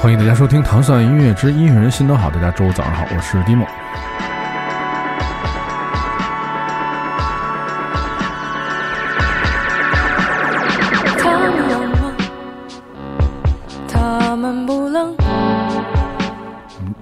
[0.00, 3.66] 欢迎大家收听《糖蒜音乐之音乐人心都好》，大家周五早上好，我是迪梦。
[11.18, 12.12] 他们冷吗？
[13.86, 15.14] 他们不冷。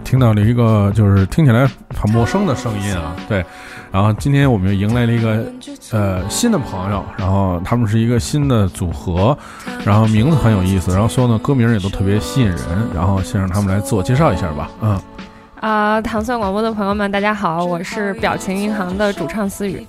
[0.02, 3.46] 听到了一个就是听起来很陌生的声音啊，对。
[3.92, 5.46] 然后今天我们又迎来了一个
[5.90, 9.36] 呃新的朋友，然后他们是一个新的组合，
[9.84, 12.58] 然后名字很有意思，然后所有的歌名也都特别吸引人，
[12.94, 15.00] 然后先让他们来自我介绍一下吧，嗯。
[15.60, 19.84] 啊，糖蒜广播的朋友们，大家好，我是表情银行的主唱思雨。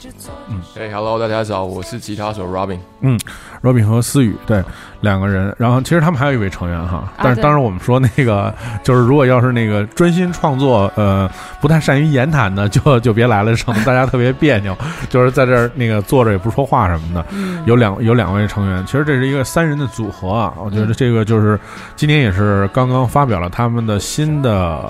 [0.50, 2.80] 嗯，哎，Hello，大家好，我是吉他手 Robin。
[3.02, 3.20] 嗯
[3.62, 4.63] ，Robin 和思雨对
[5.02, 11.30] 两个人，然后其实他们还有一位成员哈，但是当时我们说那个就是如果要是那个专心创作，呃，
[11.62, 14.76] 不太善于言谈的， 就就别来了，省得大家特别别扭。
[15.08, 17.24] 就是在这儿那个坐着也不说话什么的。
[17.66, 20.52] 有两有两位成员，其实这是一个三人的组合啊。
[20.58, 21.60] 我觉得这个就是
[21.96, 24.90] 今天也是刚刚发表了他们的新的。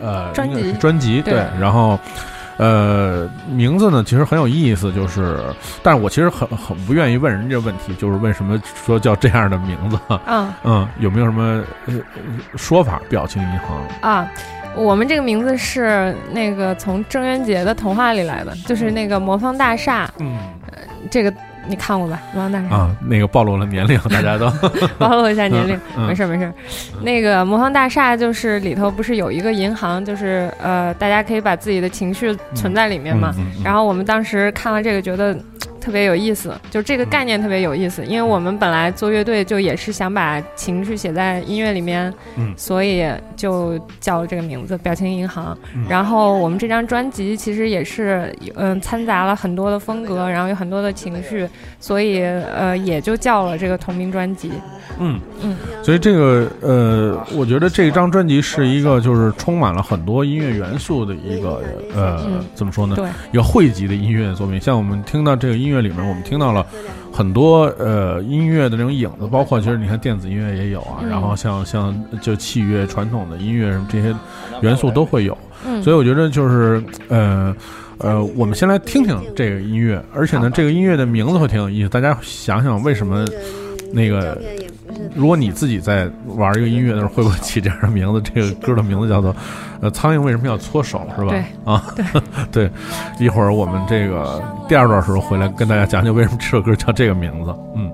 [0.00, 1.98] 呃，专辑专辑对，然后，
[2.56, 5.38] 呃，名字呢其实很有意思，就是，
[5.82, 9.98] 但是我其实很很不愿意问人家问题，就是为什么说叫这样的名字？
[10.26, 11.62] 嗯嗯，有没有什么
[12.56, 13.00] 说法？
[13.08, 14.30] 表情银行啊，
[14.74, 20.38] 我们这个名字是那个从郑渊洁的童话里来的，就是那个魔方大厦，嗯，
[21.10, 21.32] 这个。
[21.70, 24.50] 你看过吧，魔方大厦啊，那个暴露了年龄，大家都
[24.98, 26.52] 暴露一下年龄，没事没事。
[27.02, 33.32] 那个魔方大厦就是里头不是有一个银行，就是呃，大家可以把自己的情绪存在里面嘛。
[33.64, 35.38] 然后我们当时看了这个，觉得。
[35.80, 45.56] 特别有意思，就这个概念特别有意思，因为我们本来做乐队就也是想把情绪写在音乐里面，嗯，所以就叫了这个名字“表情银行”。
[45.88, 51.48] 然后我们这张专辑其实也是嗯掺杂了很多的风格，然后有很多的情绪，
[51.80, 54.52] 所以呃也就叫了这个同名专辑。
[54.98, 61.62] 嗯嗯，所以这个呃，我觉得这张专辑是一个就是充满了很多音乐元素的一个
[61.94, 62.94] 呃怎么说呢？
[62.96, 64.60] 对，一个汇集的音乐作品。
[64.60, 65.69] 像我们听到这个音。
[65.70, 66.66] 音乐里面，我们听到了
[67.12, 74.12] 很多呃音乐的那种影子，包括其实你看电子音乐也有啊，然后像像就器乐、传统的音乐什么这些
[74.62, 75.38] 元素都会有。
[75.80, 77.54] 所以我觉得就是呃
[77.98, 81.88] 呃，我们先来听听这个音乐，而且呢，这个音乐的名字会挺有意思。
[81.88, 83.24] 大家想想为什么
[83.92, 84.36] 那个？
[85.14, 88.20] 如果你自己在玩一个音乐的时候，会不会起这样的名字？
[88.22, 89.32] 这个歌的名字叫做
[89.80, 91.30] 《呃，苍蝇为什么要搓手》，是吧？
[91.30, 91.84] 对啊，
[92.50, 92.70] 对，
[93.18, 97.54] 一会儿我们这个第二段时候回来跟大家讲讲为什么这首歌叫这个名字。
[97.76, 97.90] 嗯。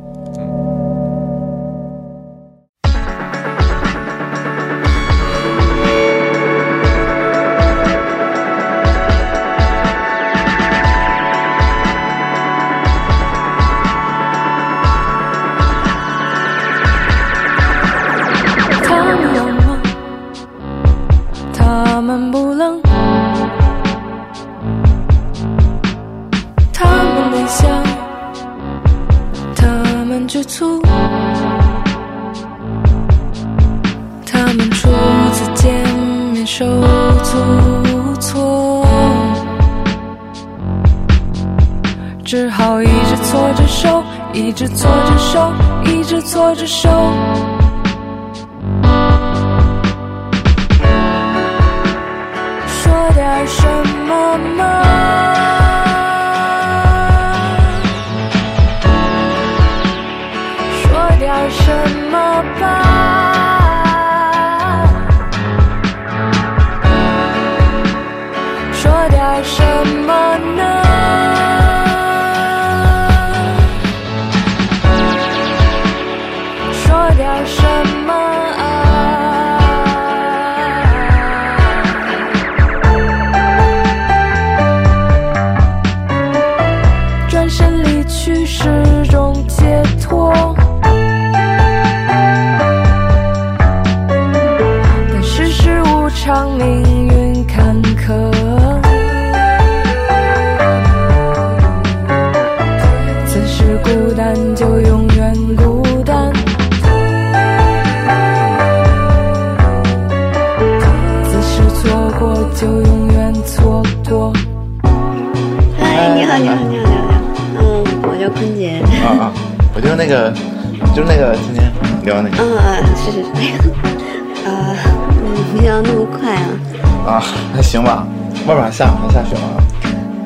[127.20, 128.06] 还行吧，
[128.46, 129.42] 外面下还下雪吗？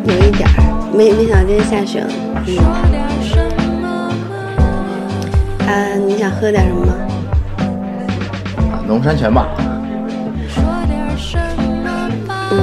[0.05, 0.49] 有一点，
[0.95, 2.09] 没没想到今天下雪了。
[2.47, 2.57] 嗯。
[5.67, 6.87] 啊，你想喝点什么？
[8.89, 9.49] 农山泉吧。
[12.51, 12.59] 嗯。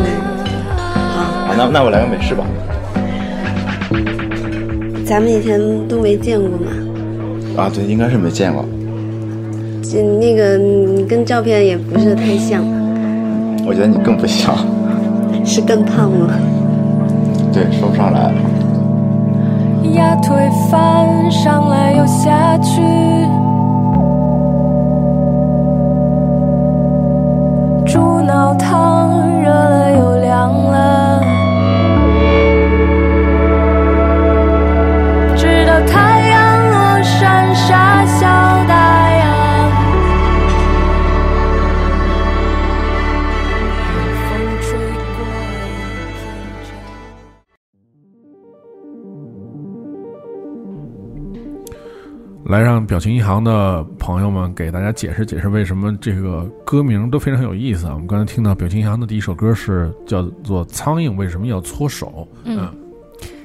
[1.16, 1.22] 好。
[1.22, 2.44] 啊，那那我来个美式吧。
[5.06, 6.68] 咱们以前都没见过嘛？
[7.56, 8.66] 啊，对，应该是没见过。
[9.82, 10.60] 这那个
[11.08, 12.62] 跟照片也不是太像。
[13.68, 14.56] 我觉得你更不像。
[15.44, 16.34] 是更胖吗？
[17.52, 18.32] 对，说不上来。
[19.92, 20.36] 压腿
[20.72, 22.82] 翻上来又下去，
[27.86, 28.97] 猪脑汤
[52.48, 57.92] 来让表情银行的朋友们给大家解释解释为什么这个歌名都非常有意思啊！
[57.94, 62.26] 我们刚才听到表情银行的第一首歌是叫做《苍蝇为什么要搓手》。
[62.46, 62.74] 嗯，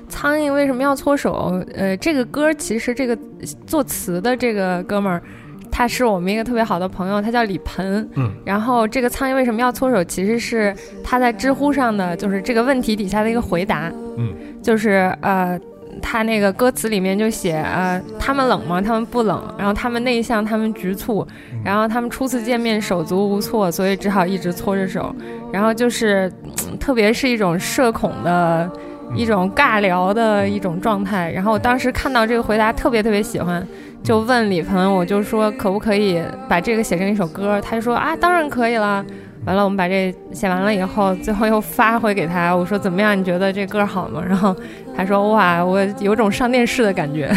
[0.09, 1.61] 苍蝇为什么要搓手？
[1.75, 3.19] 呃，这个歌其实这个
[3.67, 5.21] 作词的这个哥们儿，
[5.69, 8.09] 他是我们一个特别好的朋友，他叫李鹏。
[8.15, 10.73] 嗯，然后这个苍蝇为什么要搓手，其实是
[11.03, 13.93] 他在知乎上的就是这个问题底下的一个回答。
[14.17, 14.33] 嗯，
[14.63, 15.59] 就是呃。
[16.01, 18.81] 他那个歌词里面就写，呃，他们冷吗？
[18.81, 19.55] 他们不冷。
[19.59, 21.27] 然后他们内向，他们局促。
[21.65, 25.15] 然后他们初次见面手足无措，所以只好一直搓着手。
[25.53, 26.33] 然后就是，
[26.81, 28.71] 特别是一种社恐的
[29.15, 31.31] 一种尬聊的一种状态。
[31.31, 33.67] 然后我当时看到这个回答特别特别喜欢，
[34.03, 37.61] 就问李鹏，我就说可不可以把这个写成一首歌？
[37.61, 39.05] 他就说啊，当然可以了。
[39.45, 43.19] 完了，我们把这写完了以后，最后又发回给他，我说怎么样？
[43.19, 44.23] 你觉得这歌好吗？
[44.27, 44.55] 然后
[44.97, 47.31] 他说哇，我有种上电视的感觉。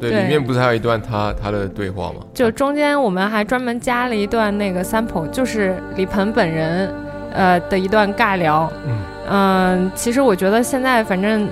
[0.00, 2.20] 对， 对里面不是还有一段他他的对话吗？
[2.34, 6.92] 就中间我们还专门加了一段那个 sample，就是李鹏本人，
[7.32, 8.70] 呃的一段尬聊。
[8.86, 8.98] 嗯
[9.28, 11.48] 嗯、其实我觉得现在反正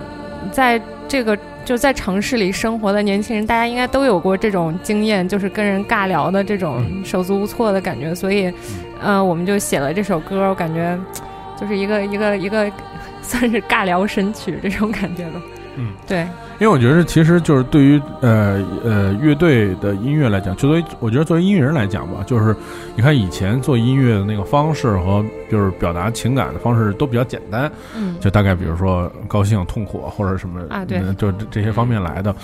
[0.53, 8.15] 在这个就在城市里生活的年轻人，大家应该都有过这种经验，就是跟人尬聊的这种手足无措的感觉。
[8.15, 8.53] 所以，
[9.03, 10.99] 呃，我们就写了这首歌，我感觉
[11.59, 12.71] 就是一个一个一个
[13.23, 15.41] 算是尬聊神曲这种感觉吧。
[15.77, 16.27] 嗯，对，
[16.61, 22.55] 因为我觉得其实就是对于呃呃乐队的音乐来讲，就作为我觉得作为音乐人来讲吧，就是
[22.97, 30.99] 你看以前做音乐的那个方式和就是表达情感的方式都比较简单，嗯，就大概比如说高兴、痛苦或者什么啊对。
[30.99, 32.35] 嗯就这这些方面来的。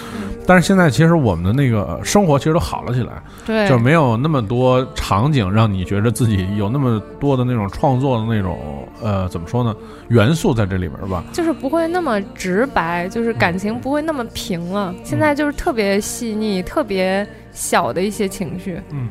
[0.46, 9.74] 但是现在其实我们的那个生活其实都好了起来，对，就没有那么多场景让你觉得自己有那么多的那种创作的那种呃怎么说呢
[10.08, 11.24] 元素在这里边吧。
[11.32, 14.94] 就是不会那么直白，就是感情不会那么平了。
[15.04, 18.80] 现在就是特别细腻、特别小的一些情绪。
[18.90, 19.08] 嗯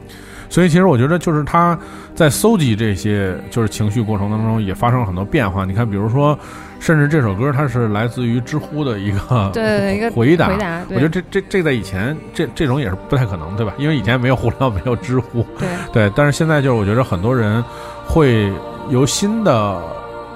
[0.51, 1.77] 所以其实我觉得，就是他
[2.15, 5.63] 在搜集这些就是情绪过程当中，也发生了很多变化。
[5.63, 6.35] 你看，比如说，
[6.79, 10.47] 甚至这首歌它是来自于知乎的一个对一个 回答。
[10.47, 13.75] 回答，我觉得这这这在以前这这种也是不太可能，对吧？
[13.77, 16.11] 因为以前没有互联网，没有知乎，对 对。
[16.15, 17.63] 但是现在就是我觉得很多人
[18.07, 18.51] 会
[18.89, 19.79] 由新的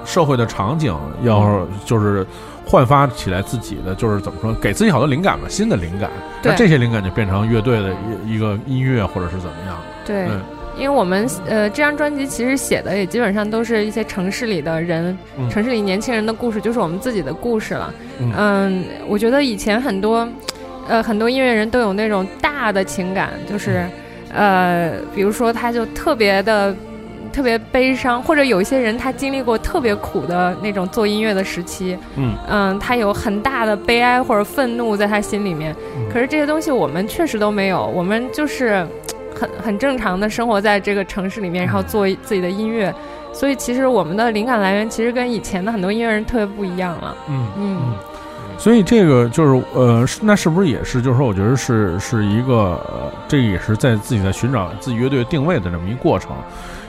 [0.04, 2.24] 社会的场景，要就是
[2.66, 6.10] 焕发起来自己的，就是怎么说，给自己好多灵感吧，新的灵感。
[6.42, 7.94] 那这些灵感就变成乐队的
[8.24, 9.76] 一一个音乐，或者是怎么样。
[10.06, 10.26] 对。
[10.26, 10.40] 嗯
[10.76, 17.94] 因为我们呃这张专辑其实写的也基本上都是一些城市里的人，嗯城市里年轻人的故事，就是我们自己的故事了。
[18.18, 20.28] 嗯嗯，我觉得以前很多
[20.88, 23.86] 呃很多音乐人都有那种大的情感，就是
[24.32, 26.74] 嗯呃比如说他就特别的。
[27.34, 35.74] 特别悲伤，或者有一些人他经历过特别苦的那种做音乐的时期，嗯嗯，他有很大的悲哀或者愤怒在他心里面。
[35.96, 38.86] 嗯可是这些东西我们确实都没有，我们就是
[39.34, 42.94] 很很正常的生活在这个城市里面，然后做自己的音乐。
[43.32, 47.16] 所以其实我们的灵感来源其实跟以前的很多音乐人特别不一样了。
[47.28, 47.80] 嗯嗯，
[48.56, 56.30] 所以这个就是呃，那是不是也是就是说，我觉得是是一个，呃，这也是在自己在寻找自己乐队定位的这么一个过程。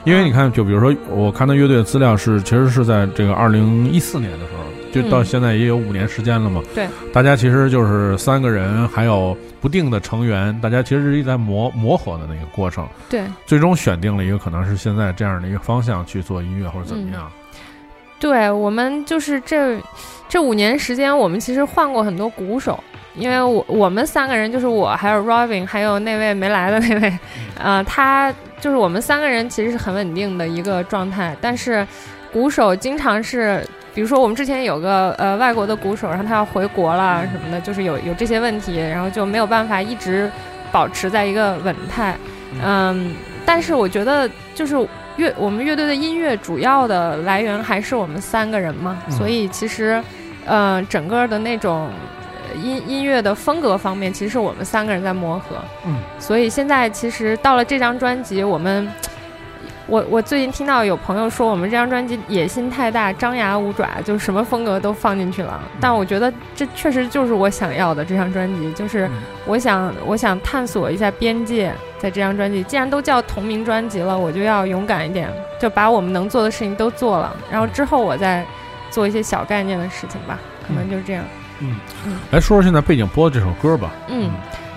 [0.06, 6.62] 因为你看，就比如说我看到乐队的资料是，其实是在这个二零一四年的时候，就到嗯现在也有五年时间了嘛。
[6.76, 13.24] 对，大家其实就是三个人，还有不定的成员，大家其实是在磨磨合的那个过程，对。
[13.46, 17.28] 最终选定了一个可能是现在这样的一个方向去做音乐或者怎么样。
[18.18, 19.78] 对，我们就是这
[20.28, 22.82] 这五年时间，我们其实换过很多鼓手。
[23.14, 27.18] 因为我我们三个人就是我，还有 Robin，还有那位没来的那位，
[27.58, 28.30] 呃，他
[28.60, 31.86] 就是我们三个人其实是很稳定的一个状态，但是
[32.30, 40.30] 鼓手经常是，比如说我们之前有个呃外国的鼓手，然后他要回国了什么的，就是有有这些问题，然后就没有办法一直
[40.70, 42.14] 保持在一个稳态，
[42.62, 43.14] 嗯，
[43.46, 44.76] 但是我觉得就是
[45.16, 50.02] 乐我们乐队的音乐主要的来源还是我们三个人嘛，嗯所以其实，
[50.44, 51.90] 呃，整个的那种
[52.48, 55.56] 呃音音乐的风格方面，其实是我们三个人在磨合。
[55.86, 58.88] 嗯，所以现在其实到了这张专辑，我们。
[59.88, 65.60] 我我最近听到有朋友说我们这张专辑野心太大，张牙舞爪，就什么风格都放进去了。
[65.80, 69.12] 但我觉得这确实就是我想要的这张专辑，就是嗯
[69.46, 78.44] 我想我想探索一下边界，在这张专辑，既然都叫同名专辑了，我就要勇敢一点，就把我们能做的事情都做了，然后之后我再
[78.90, 81.24] 做一些小概念的事情吧，可能就是这样。
[81.60, 81.76] 嗯
[82.32, 83.92] 来说说现在背景播的这首歌吧。
[84.08, 84.30] 嗯，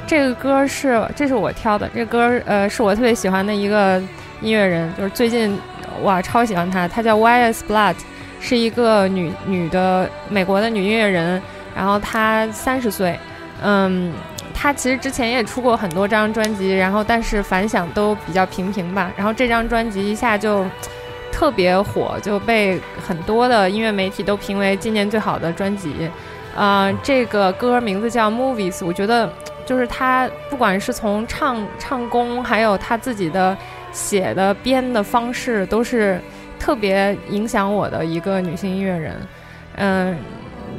[0.05, 4.01] 这个歌是这是我挑的，这歌呃是我特别喜欢的一个
[4.41, 5.57] 音乐人，就是最近
[6.03, 7.63] 哇超喜欢他，他叫 Y.S.
[7.67, 7.95] Blood，
[8.39, 11.41] 是一个女女的美国的女音乐人，
[11.75, 13.19] 然后她三十岁，
[13.61, 14.13] 嗯，
[14.53, 20.65] 她其实之前也出过很多张专辑，然后但是反响都比较平平吧，然后这张专辑一下就。
[21.31, 26.09] 特别火，就被很多的音乐媒体都评为今年最好的专辑。
[26.53, 29.31] 呃，这个歌名字叫《Movies》，我觉得
[29.65, 33.55] 就是他不管是从唱唱功，还有他自己的
[33.91, 36.19] 写的编的方式，都是
[36.59, 39.15] 特别影响我的一个女性音乐人。
[39.75, 40.17] 嗯、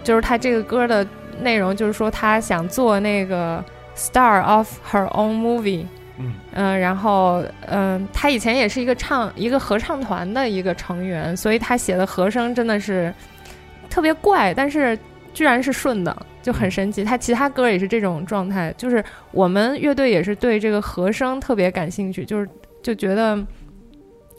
[0.03, 1.07] 就是她这个歌的
[1.41, 3.65] 内容，就是说她想做那个
[3.97, 5.85] star of her own movie。
[6.23, 13.11] 嗯嗯，然后嗯，他以前也是一个唱一个合唱团的一个成员，所以他写的和声真的是
[13.89, 14.99] 特别怪，但是
[15.33, 17.03] 居然是顺的，就很神奇。
[17.03, 22.47] 他其他歌也是这种状态，就是我们乐队也是对这个和声特别感兴趣，就是
[22.83, 23.47] 就觉得。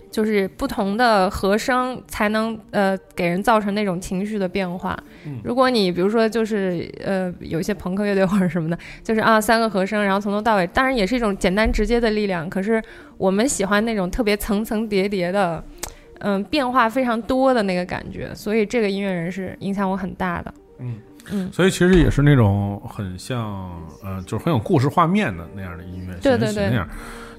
[0.09, 5.01] 就是不同的和声才能呃给人造成那种情绪的变化。
[5.25, 12.49] 嗯如果你比如说就是呃有一些朋克乐队或者什么的， 就是啊三个和声，然后从头到尾，当然也是一种简单直接的力量。
[12.49, 12.83] 可是
[13.17, 15.63] 我们喜欢那种特别层层叠叠的，
[16.19, 18.35] 嗯、变化非常多的那个感觉。
[18.35, 20.53] 所以这个音乐人是影响我很大的。
[20.79, 20.95] 嗯
[21.29, 23.69] 嗯，所以其实也是那种很像
[24.03, 26.89] 呃，就是很有故事画面的那样的音乐，对对对其实是那样。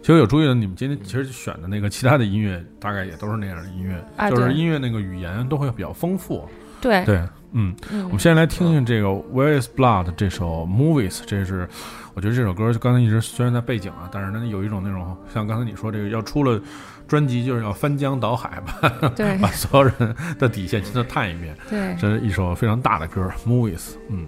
[0.01, 6.49] 其实有注意的你们今天其实选的那个其他的音乐，大概也都是那样的音乐，啊就是音乐那个语言都会比较丰富。
[6.81, 7.19] 对，对，
[7.53, 8.05] 嗯，嗯。
[8.07, 11.69] 我们先来听听这个《Where Is Blood》这首《Movies》，这是
[12.15, 16.61] 我觉得这首歌刚才一直虽然在背景啊，但是呢有一种那种像刚才你说这个要出了
[17.13, 21.55] 专辑就是要翻江倒海吧， 对把所有人的底线全都探一遍。
[21.69, 23.77] 对，这是一首非常大的歌，《Movies》。
[24.09, 24.27] 嗯。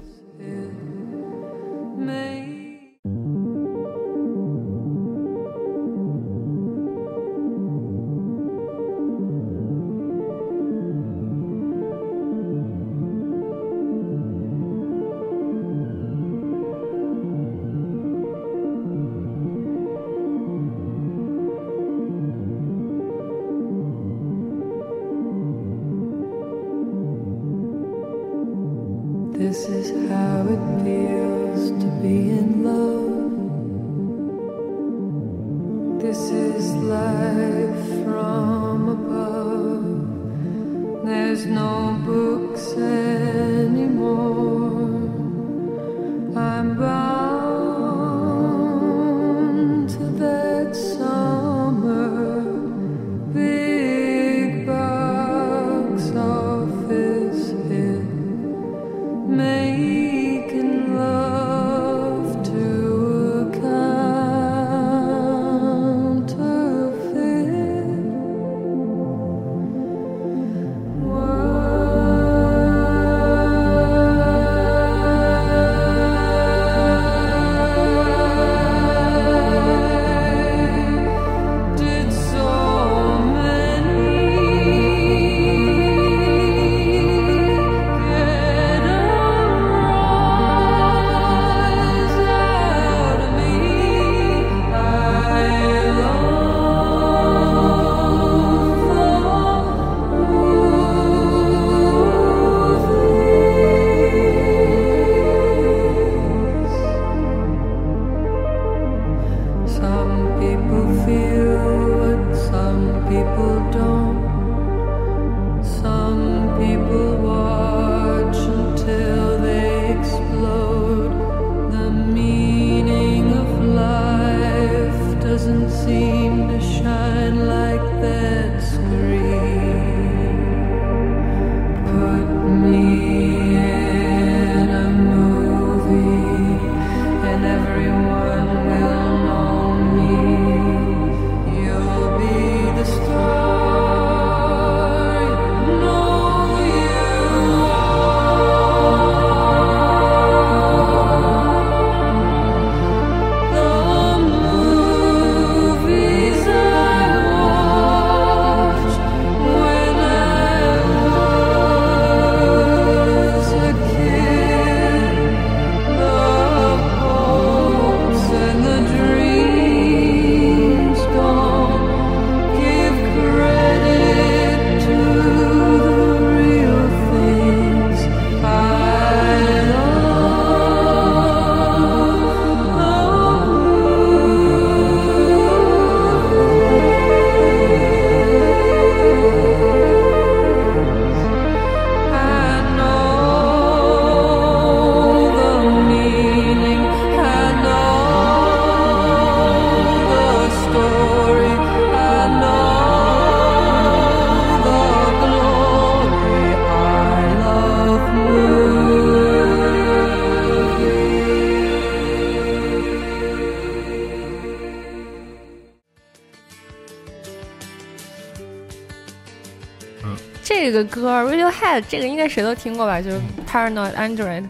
[221.74, 223.00] Radiohead 这个应该谁都听过吧？
[223.00, 224.44] 就是 Paranoid Android。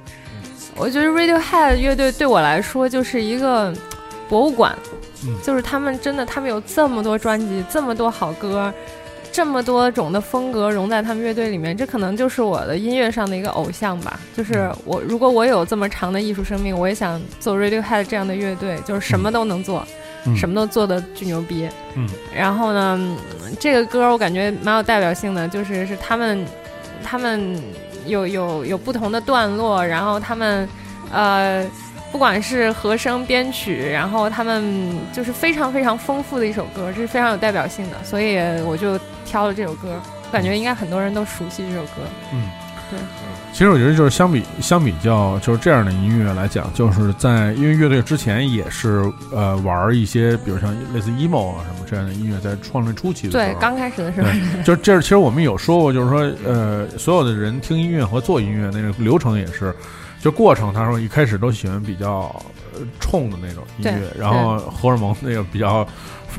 [0.76, 3.72] 我觉得 Radiohead 乐队对我来说就是一个
[4.28, 4.76] 博物馆，
[5.24, 8.72] 嗯就是他们真的，他们有这么多专辑，这么多好歌，
[9.30, 14.18] 这么多种的风格融在他们乐队里面，这可能就是我的音乐上的一个偶像吧。
[14.36, 19.86] 就是我，如果我有这么长的艺术生命，我也想做 Radiohead 这样的乐队，就是什么都能做，
[20.26, 21.68] 嗯什么都做的巨牛逼。
[21.94, 26.44] 嗯然后呢，嗯这个歌我感觉蛮有代表性的，就是是他们，
[27.04, 27.62] 他们
[28.06, 30.68] 有有有不同的段落，然后他们，
[31.12, 31.64] 呃，
[32.10, 40.00] 不管是和声编曲，然后他们就是非常非常丰富的一首歌，这是非常有代表性的，所以我就挑了这首歌，
[40.32, 42.02] 感觉应该很多人都熟悉这首歌。
[42.32, 42.48] 嗯，
[42.90, 42.98] 对。
[43.52, 54.28] 其实我觉得就是相比相比较就是这样的音乐来讲，就是在因为乐队之前也是呃玩一些，比如像类似 emo 啊什么这样的音乐，在创立初期的时候，对，刚开始的时候，
[54.64, 59.72] 就是这是其实我们有说过，就是说呃，所有的人听音乐和做音乐那个流程也是，
[60.20, 62.34] 就过程，他说一开始都喜欢比较
[62.74, 65.86] 呃冲的那种音乐，然后荷尔蒙那个比较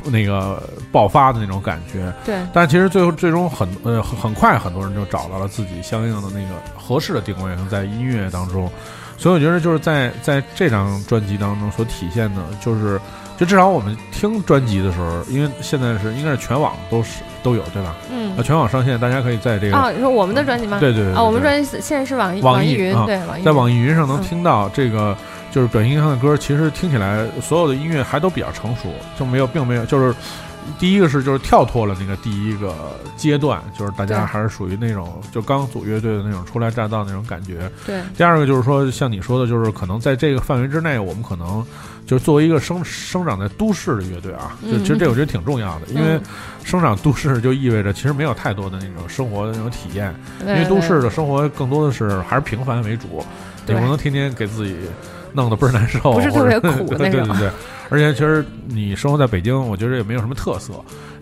[0.04, 2.36] 那个爆发的那种感觉，对。
[2.52, 8.70] 但其实最后最终很呃很很快很多人就找到了自己相应的那个合适的定位，在音乐当中，
[9.16, 13.00] 所以我觉得就是在在这张专辑当中所体现的，就是
[13.36, 17.94] 就至少我们听专辑的时候，因为现在是应该是全网都是都有对吧？
[18.10, 18.26] 嗯。
[18.36, 20.78] 呃，，全网上线，大家可以在这个、啊，你说我们的专辑吗？
[20.78, 25.16] 对对对啊，我们专辑现在是网易网易易云，啊对在网易易云上能嗯听到这个，
[25.56, 30.14] 就是表情银行的歌，其实听起来所有的音乐还都比较成熟，就没有，并没有，就是
[30.78, 32.74] 第一个是就是跳脱了那个第一个
[33.16, 37.70] 阶段，就是大家还是属于那种就刚组乐队的那种初来乍到那种感觉。
[37.86, 41.64] 对第二个就是说，像你说的，就是可能在这个范围之内，我们可能
[42.06, 46.22] 就是作为一个生生长在都市的乐队啊，就嗯其实这我觉得挺重要的，因为嗯
[46.64, 50.14] 生长都市就意味着其实没有太多的那种生活的那种体验。
[50.42, 53.24] 因因为都市的生活更多的是还是平凡为主，
[53.60, 54.76] 你对不能天天给自己
[55.36, 56.68] 弄得倍儿难受，不是特别苦
[56.98, 57.50] 那种对对对，
[57.90, 60.72] 而且其实你生活在北京，我觉得也没有什么特色，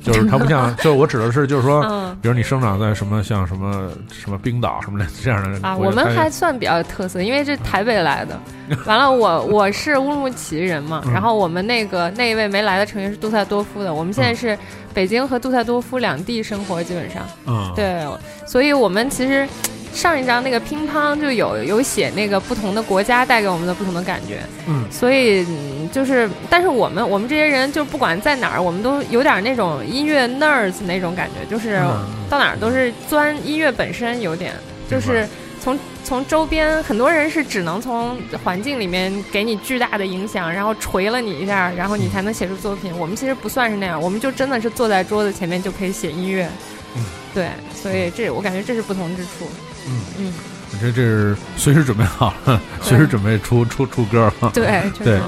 [0.04, 8.38] 就是它不像， 就是我指的是就是说，嗯比如你生长在什么像什么什么冰岛什么的这样的啊，我们还算比较有特色，因为这台北来的。
[8.86, 14.58] 完了，我我是乌鲁木齐人嘛，嗯然后我们那个那一位没来的成员是杜塞多夫的，我们现在嗯是
[14.92, 18.06] 北京和杜塞多夫两地生活，基本上嗯对，
[18.46, 19.48] 所以我们其实。
[19.94, 34.52] 上一张那个乒乓就有有写那个不同的国家带给我们的不同的感觉，嗯所以嗯就是，但是我们我们这些人就不管在哪儿，我们都有点那种音乐 nerds 那种感觉，就是嗯到哪儿都是钻音乐本身有点，
[34.90, 35.26] 就是
[35.60, 42.92] 从从周边很多人是只能从环境里面给你巨大的影响，然后锤了你一下，然后你才能写出作品。
[42.98, 46.48] 我们其实不算是那样，我们就真的是坐在桌子前面就可以写音乐。
[46.96, 49.48] 嗯，对，所以这我感觉这是不同之处。
[49.86, 50.34] 嗯嗯，
[50.72, 54.50] 我觉得这是随时准备好了，随时准备出出出歌了。
[54.52, 55.22] 对，确对实。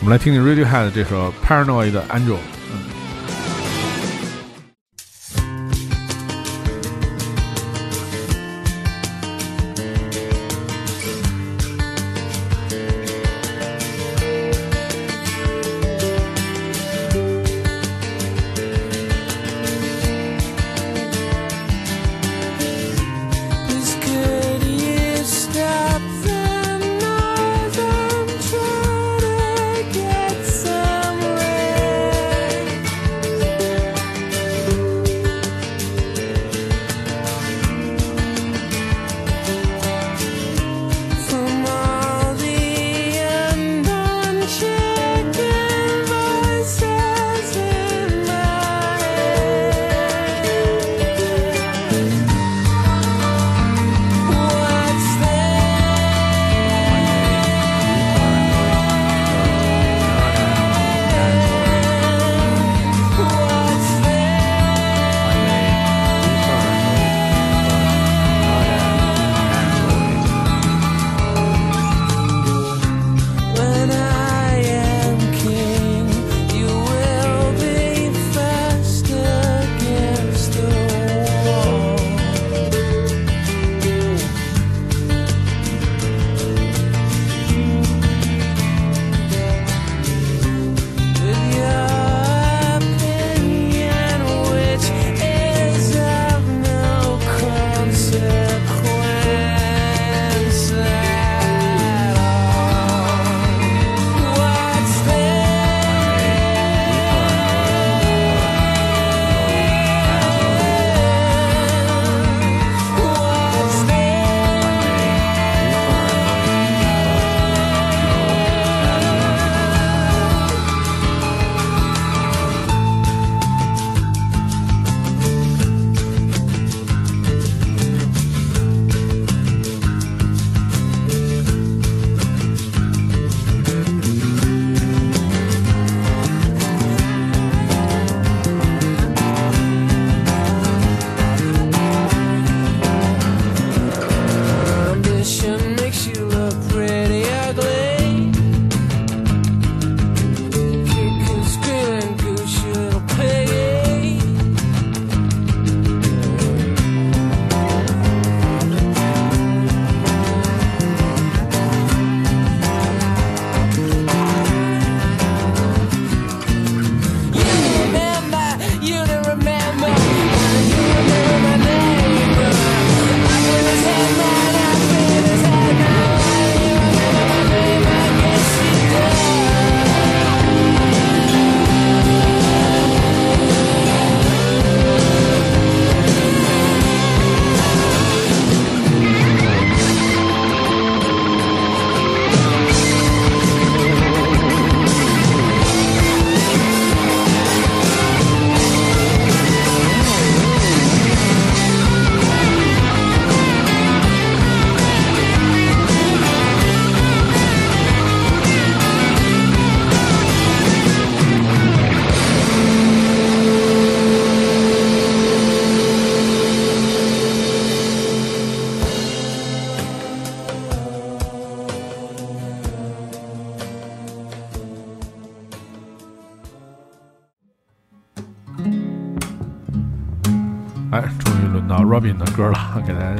[0.00, 2.34] 我们来听听 Radiohead 这首《Paranoid Angel》。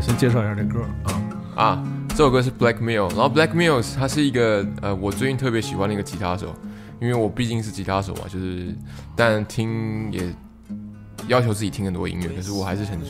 [0.07, 1.23] 先介绍一下这歌啊。
[1.57, 6.55] 啊，这首歌是 Black Mill，然后 Black Mills 他是一个呃，我最近特别喜欢的一个吉他手，
[7.01, 8.73] 因为我毕竟是吉他手嘛，就是
[9.17, 10.33] 但听也
[11.27, 13.01] 要求自己听很多音乐，可是我还是很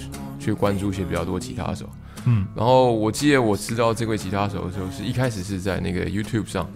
[0.41, 1.87] 去关注一些比较多吉他手。
[2.25, 6.67] 嗯，然后我记得我知道这位吉他手的时候，是一开始是在那个 YouTube 上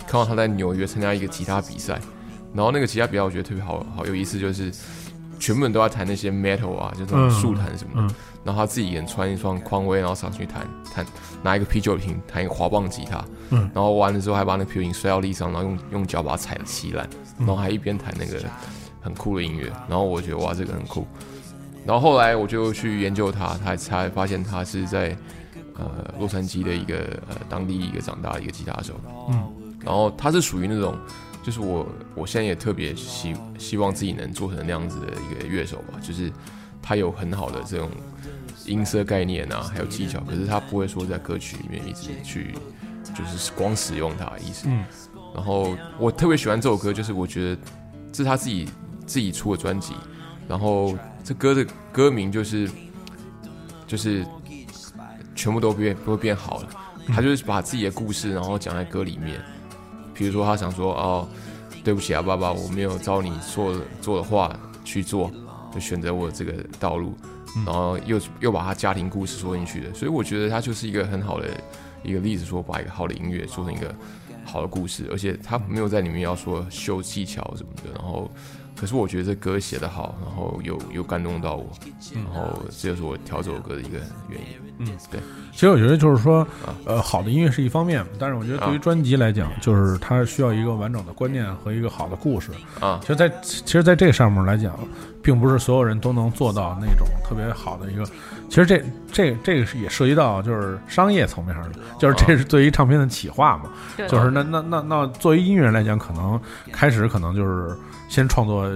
[0.00, 1.96] 看到他在纽约参加一个吉他比赛，
[2.52, 4.72] 然后那个吉他比赛我觉得特别好好有意思，就是
[5.40, 8.14] 全部人都在弹那些 metal 啊，就这种速弹什么的。
[8.14, 8.14] 嗯。
[8.44, 11.04] 然后他自己一个人穿一双匡威，然后上去弹弹，
[11.42, 13.68] 拿一个啤酒瓶弹一个滑棒吉他，嗯。
[13.74, 18.38] 然后完了之后还把那个啤酒瓶摔到地上，然后用用脚把它踩得稀烂，然后还一边弹那个
[19.00, 21.06] 很酷的音乐，然后我觉得哇这个很酷，
[21.84, 25.16] 然后后来我就去研究他，他才发现他是在
[25.74, 26.96] 呃洛杉矶的一个
[27.28, 28.94] 呃当地一个长大的一个吉他手，
[29.30, 29.52] 嗯，
[29.84, 30.94] 然后他是属于那种。
[31.42, 36.30] 就是我，我现在也特别希希望自己能做成那样子的一个乐手吧，就是
[36.82, 37.90] 他有很好的这种
[38.66, 42.54] 音色概念啊，还有技巧，可是他不会说在歌曲里面一直去
[43.14, 44.66] 就是光使用它的意思。
[44.68, 44.84] 嗯，
[45.34, 47.62] 然后我特别喜欢这首歌，就是我觉得
[48.12, 48.68] 这是他自己
[49.06, 49.94] 自己出的专辑，
[50.46, 52.70] 然后这歌的歌名就是
[53.86, 54.24] 就是
[55.34, 56.68] 全部都变都变好了，
[57.08, 59.40] 他就是把自己的故事然后讲在歌里面，
[60.20, 61.26] 比如说他想说哦，
[61.82, 64.54] 对不起啊，爸爸，我没有照你说的做的话
[64.84, 65.30] 去做，
[65.72, 67.14] 就选择我这个道路，
[67.64, 71.48] 然后又又把他家庭故事说进去的，所以我觉得他就是一个很好的
[72.02, 73.94] 一个例子，说把一个好的音乐做成一个
[74.44, 78.30] 好的故事，而且他没有在里面要说秀技巧什么的，然后
[78.76, 81.70] 可是我觉得这歌写得好，然后又又感动到我，
[82.14, 84.58] 然后这就是我挑这首歌的一个原因。
[84.78, 85.20] 嗯，对。
[85.52, 86.46] 其实我觉得就是说，
[86.86, 92.50] 呃，好的音乐是一方面，但是我觉得对于啊专辑来讲，就是它需要一个完整的观念和一个好的故事。
[92.80, 94.78] 啊其实在，其实在这个上面来讲，
[95.22, 98.06] 并不是所有人都能做到那种特别好的一个。
[98.48, 103.64] 其实这这这个是也涉及到就是商业层面上的，就是这是对于唱片的企划嘛。
[103.98, 106.40] 对就是那那那那作为音乐人来讲，可能
[106.72, 107.76] 开始可能就是
[108.10, 108.68] 先创作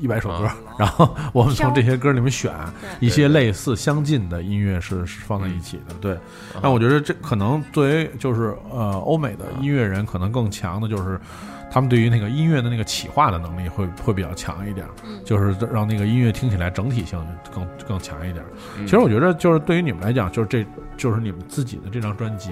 [0.00, 2.50] 一百首歌， 然后我们从这些歌里面选
[2.98, 5.94] 一些类似相近的音乐是是放在一起的。
[6.00, 6.18] 对，
[6.60, 11.20] 但我觉得这可能作为就是呃欧美的音乐人，可能更强的就是。
[11.70, 14.84] 他们对于那个音乐的那个企划的能力会会比较强一点，
[15.24, 18.44] 就是让那个音乐听起来整体性更更强一点。
[18.80, 22.50] 其实我觉得，就是对于你们来讲，就是这就是你们自己的这张专辑，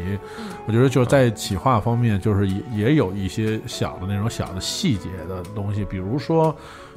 [0.67, 6.55] 我觉得就是在企划方面，就是也也有一些小的那种小的细节的东西，比如说，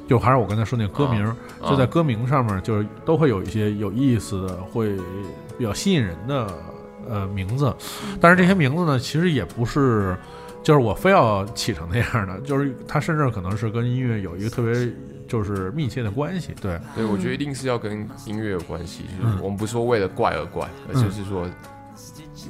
[0.08, 1.36] 就还是我刚才说那个歌名，啊
[1.68, 4.96] 就在歌名上面，就是都会有一些有意思的，会
[5.58, 6.46] 比较吸引人的
[7.08, 7.74] 呃名字，
[8.20, 10.16] 但是这些名字呢，其实也不是。
[10.62, 14.92] 就是我非要起成那样的， 就是它甚至可能是跟音乐有一个特别
[15.26, 21.46] 就是密切的关系，对，对，我觉得一定是要跟音乐有关系，就是嗯我们不是说为了怪而怪，而就是说，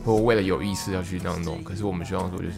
[0.05, 1.63] 或为了有意思要去那样弄。
[1.63, 2.57] 可是我们希望说，就是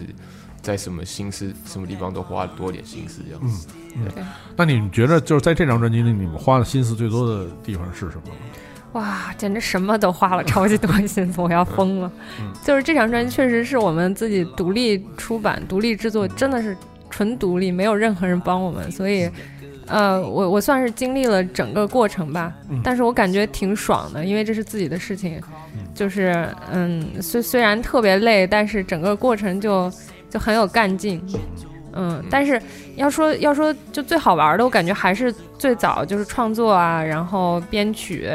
[0.62, 3.40] 在什么心思、什么地方都花多点心思，这样。
[3.44, 8.22] 嗯那你们觉得就是在这张专辑里，你们花的心思最多的地方是什么？
[8.94, 12.10] 哇，简直什么都花了超级多心思，我要疯了。
[12.40, 12.52] 嗯。
[12.64, 16.76] 就是这张专辑确实是我们自己独立出版、独立制作，真的是
[17.10, 19.30] 纯独立，没有任何人帮我们，所以。
[19.86, 22.80] 呃，我我算是经历了整个过程吧，嗯。
[22.82, 25.38] 但是我感觉挺爽的，因为这是自己的事情，
[25.94, 29.92] 就是嗯，虽虽然特别累，但是整个过程就
[30.30, 31.22] 就很有干劲，
[31.92, 32.58] 嗯，但是
[32.96, 38.26] 要说要说就最好玩的，我感觉还是最早就是创作啊，然后编曲，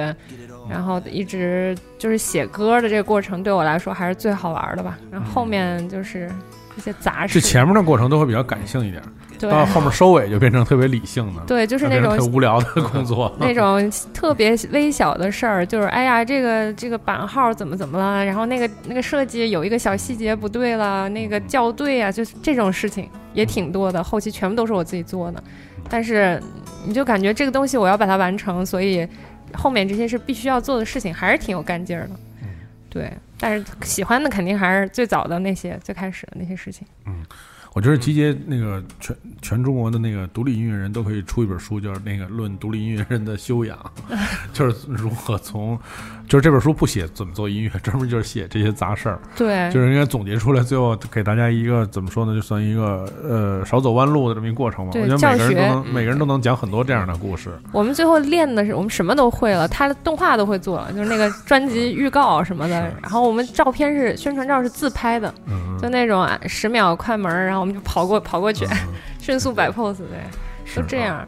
[0.70, 4.98] 然后一直就是写歌的这个过程，对我来说还是最好玩的吧。
[5.12, 6.30] 然后后面就是
[6.78, 9.02] 一些杂事，这前面的过程都会比较感性一点，
[9.40, 9.50] 对。
[9.50, 13.34] 到后面收尾就变成特别理性的，对，就是那种特无聊的工作。
[13.40, 25.44] 那种特别微小的事儿，就是哎呀，这个这个版号怎么怎么了，然后那个那个设计有一个小细节不对了，那个校对啊，就是这种事情也挺多的，后期全部都是我自己做的，
[25.90, 26.42] 但是
[26.86, 29.08] 你就感觉这个东西我要把它完成，所以
[29.54, 32.12] 后面这些是必须要做的事情，还是挺有干劲儿的。
[32.90, 36.88] 对，但是喜欢的肯定还是最早的那些最开始的那些事情。
[37.80, 43.78] 我觉得集结那个全全中国的那个独立音乐人都可以出一本书，就是那个《论独立音乐人的修养》，
[44.52, 45.80] 就是如何从，
[46.28, 54.92] 就是这本书不写怎么做音乐，专门就是写这些杂事儿，对，就是应该总结出来，最后给大家一个怎么说呢，就算一个呃少走弯路的这么一个过程嘛。
[54.96, 57.50] 我觉得每个人都能每个人都能讲很多这样的故事。
[57.72, 62.94] 我们最后练的是，我们什么都会了，他的动画都会做了，就是那个专辑预告什么的。
[63.02, 68.94] 然后我们照片是宣传照是自拍的，嗯，就那种啊十秒快门，然后我们就跑过跑过去，嗯。
[69.20, 70.20] 迅速摆 pose，对，
[70.66, 71.28] 是都这样。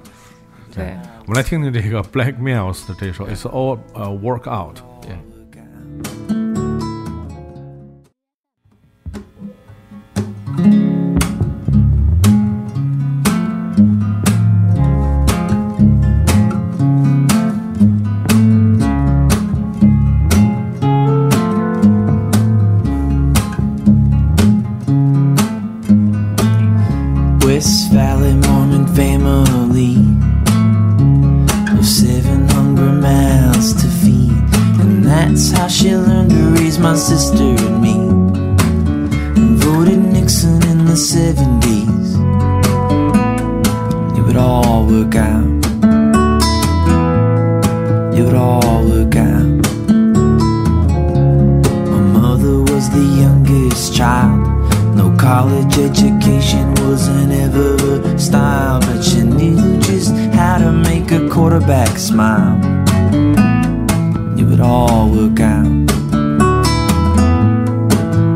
[0.73, 4.49] 对，我们来听听这个 Black Mills 的这首 It's All a Work
[35.41, 37.95] that's how she learned to raise my sister and me.
[39.57, 42.09] Voted Nixon in the 70s.
[44.17, 45.45] It would all work out.
[48.15, 49.61] It would all work out.
[51.89, 54.47] My mother was the youngest child.
[54.95, 61.27] No college education wasn't ever her style, but she knew just how to make a
[61.29, 62.70] quarterback smile.
[64.61, 65.65] It all work out.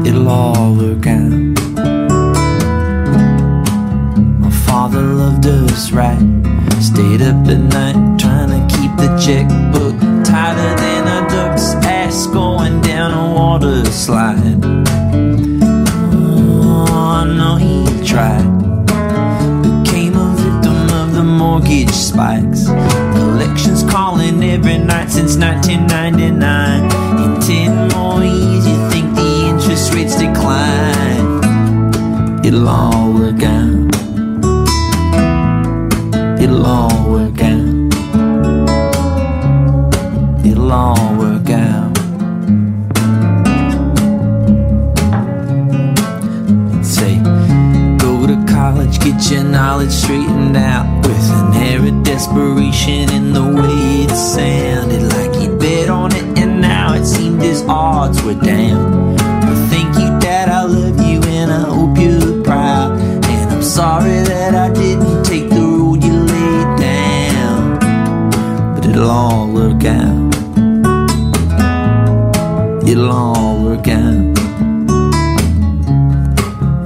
[0.08, 1.30] It'll all work out.
[4.42, 6.18] My father loved us right.
[6.82, 12.82] Stayed up at night trying to keep the checkbook tighter than a duck's ass going
[12.82, 14.66] down a water slide.
[16.12, 18.48] Oh, I know he tried.
[19.62, 22.45] Became a victim of the mortgage spikes.
[24.68, 26.86] Every night since 1999.
[27.22, 31.44] In 10 more years, you think the interest rates decline.
[32.44, 32.95] It'll all
[52.16, 57.42] desperation in the way it sounded like you bet on it and now it seemed
[57.42, 59.18] his odds were down.
[59.18, 62.98] But thank you dad i love you and i hope you're proud.
[63.32, 67.80] And i'm sorry that i didn't take the road you laid down
[68.76, 70.32] but it'll all work out.
[72.90, 74.36] It'll all work out.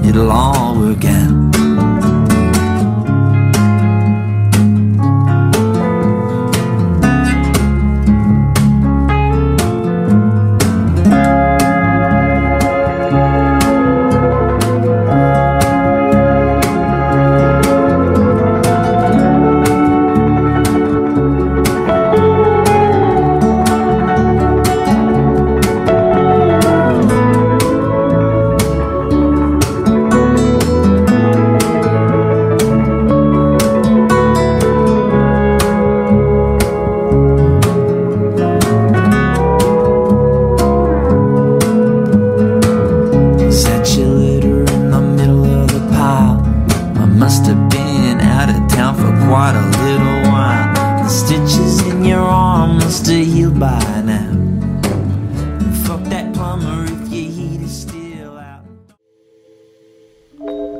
[0.07, 0.48] It'll all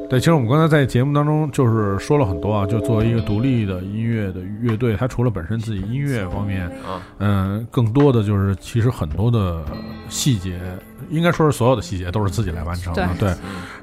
[0.09, 9.63] 对，其实我们刚才在节目当中就是说了很多啊，就作为一个独立的音乐的乐队，它除了本身自己音乐方面，啊，嗯，更多的就是其实很多的
[10.09, 10.59] 细节，
[11.11, 13.31] 应该说是所有的细节都是自己来完成的，对。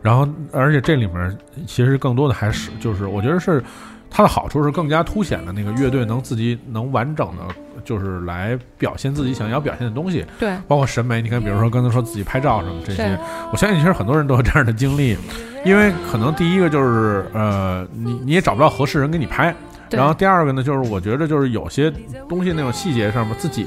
[0.02, 3.62] 然后，而且这里面其实更多的还是就是，我觉得是
[4.10, 11.20] 它的好处是更加凸显了那个乐队能自己能完整的，就是来表现自己想要表现的东西，对，包括审美。
[11.20, 13.18] 你看，比如说刚才说自己拍照什么这些，
[13.52, 15.16] 我相信其实很多人都有这样的经历，
[15.64, 19.54] 因为可能第一个就是呃，你你也找不到合适人给你拍。
[19.88, 21.92] 对然后第二个呢，就是我觉得就是有些
[22.28, 23.64] 东西那种细节上面，自己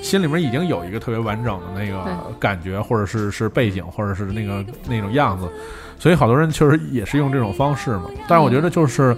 [0.00, 2.06] 心里面已经有一个特别完整的那个
[2.40, 5.46] 感觉，或者是是背景，或者是那个那种样子，
[5.98, 8.04] 所以好多人确实也是用这种方式嘛。
[8.26, 9.14] 但是我觉得就是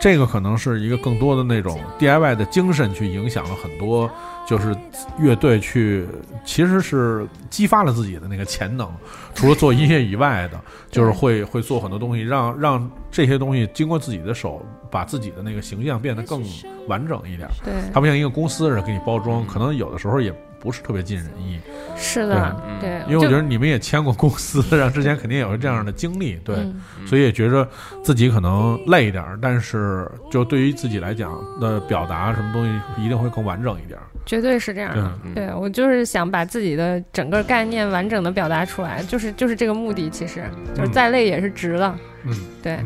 [0.00, 4.10] 这个可能是一个更多的那种 DIY 的精神去影响了很多，
[4.46, 4.74] 就是
[5.18, 6.06] 乐队去
[6.44, 8.90] 其实是激发了自己的那个潜能，
[9.34, 10.58] 除了做音乐以外的，
[10.90, 16.42] 就是会会做很多东西，让让这些东西经过自己的手，把自己的那个形象变得更
[16.88, 17.46] 完整一点。
[17.62, 21.58] 对，它不像一个公司似的给你包装，可能有的时候也不是特别尽人意。
[21.96, 27.68] 是的，对，因为我觉得你们也签过公司，然后之前肯定也有这样的经历，对，嗯所以也觉着
[28.02, 34.04] 自己可能累一点儿，但是就对于自己来讲的表达什么东西一定会更完整一点儿。
[34.24, 35.12] 绝对是这样的。
[35.24, 40.42] 嗯对我就是想把自己的整个概念完整的表达出来，就是就是这个目的，其实
[40.74, 41.94] 就是再累也是值的。
[42.24, 42.78] 嗯，对，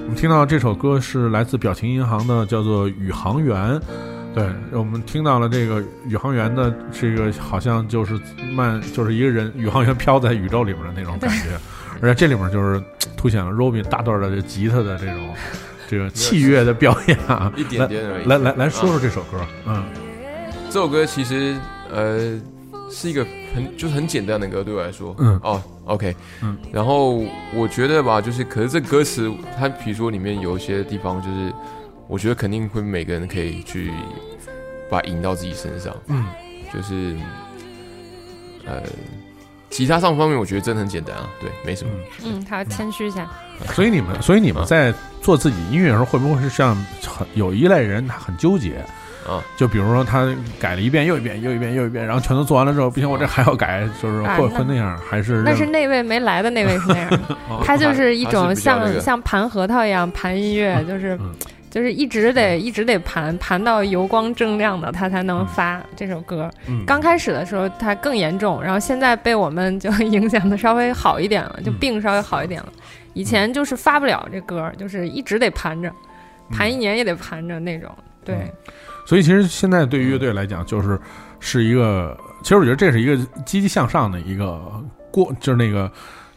[0.00, 3.56] 我们听到这首歌是来自表情银行的，叫做《宇航员》。
[4.34, 8.18] 对，我们听到了这个宇航员的这个，好像就是
[8.52, 11.58] 慢，就是一个人 宇航员飘在宇宙里面的那种感觉，
[12.00, 12.82] 而且这里面就是
[13.16, 15.34] 凸显了 Robin 大段的这吉他的这种
[15.86, 17.52] 这个器乐的表演啊。
[17.56, 18.24] 一点点而已。
[18.24, 19.84] 来来来说说这首歌，嗯。
[20.70, 21.54] 这首歌其实
[21.92, 22.40] 呃
[22.90, 25.38] 是一个很就是很简单的歌，对我来说，嗯。
[25.42, 27.22] 哦，OK，嗯，然后
[27.54, 31.52] 我觉得吧，就是可是这歌词它比如说里面有一些地方，就是
[32.08, 33.90] 我觉得肯定会每个人可以去
[34.90, 36.24] 把它引到自己身上，嗯，
[36.72, 37.16] 就是
[38.66, 38.82] 呃
[39.70, 41.90] 吉他上方面，我觉得真的很简单啊，对，没什么，
[42.24, 43.26] 嗯，他要谦虚一下。
[43.72, 46.74] 所以你们，所以你们在做自己音乐的时候，会不会是像
[47.06, 48.84] 很有一类人他很纠结？
[49.24, 50.26] 啊，就比如说他
[50.58, 55.42] 改了一遍又一遍又一遍又一遍，然后全都做完了之后，不行，我这还要改，就是会会那样，还是？
[55.44, 57.20] 那是那位没来的那位是那样。
[57.64, 61.32] 他就是一种像像盘核桃一样盘音乐，就是嗯
[61.72, 66.50] 就是一直得一直得盘盘到油光锃亮的，他才能发这首歌。
[66.68, 66.84] 嗯。
[66.86, 72.70] 刚开始的时候他更严重，然后现在被我们 就影响的稍微好一点了，就嗯病稍微好一点了。
[73.14, 75.90] 以前就是发不了这歌，就是一直得盘着，
[76.50, 77.90] 盘一年也得盘着那种。
[78.22, 78.52] 对，嗯
[79.06, 81.00] 所以其实现在对于乐队来讲，就是
[81.40, 84.60] 是一个，其实我觉得这是一个积极向上的一个
[85.10, 85.90] 过，就是那个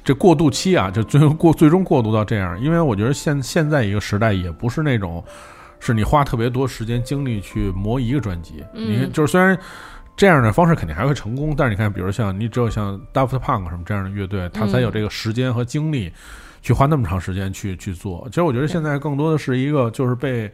[0.05, 2.57] 这过渡期啊，就最后过最终过渡到这样。
[2.61, 5.21] 因为我觉得现现在一个时代也不是那种
[5.81, 9.57] 是你花特别多时间精力去磨一个专辑，嗯你就是虽然。
[10.17, 16.09] 这样的方式肯定还会成功，但是你看，比如像你只有像 Daft Punk 什么这样的乐队，他才有这个时间和精力
[16.61, 18.25] 去花那么长时间去去做。
[18.29, 20.49] 其实我觉得现在更多的是一个就是被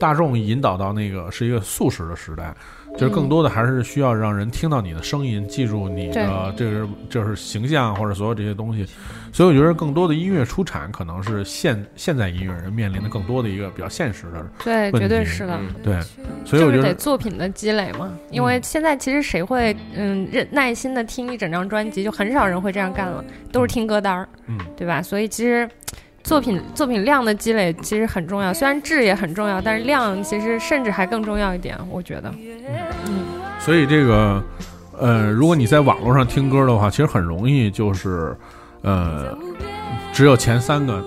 [0.00, 2.52] 大众引导到那个是一个速食的时代，
[2.96, 8.86] 就是更多的还是需要让人听到你的声音，记住你的这个就是形象或者所有这些东西。
[9.32, 15.58] 所以我觉得更多的音乐出产可能是现现在音乐人面临的更多的一个比较现实的对，绝对是的。
[15.60, 16.00] 嗯对，
[16.44, 24.56] 所以就是得我觉得作品的积累嘛，因为现在其实谁会嗯认耐心的听一整张专辑，就很少人会这样干了，都是听歌单儿，嗯。
[24.76, 25.00] 对吧？
[25.02, 25.68] 所以其实
[26.24, 32.32] 作品作品量的积累其实很重要，虽然质也很重要，但是量其实甚至还更重要一点，我觉得。
[33.06, 33.24] 嗯，
[33.60, 34.42] 所以这个，
[34.98, 38.34] 呃，如果你在网络上听歌的话，其实很容易就是，
[38.80, 39.36] 呃，
[40.14, 41.04] 只有前三个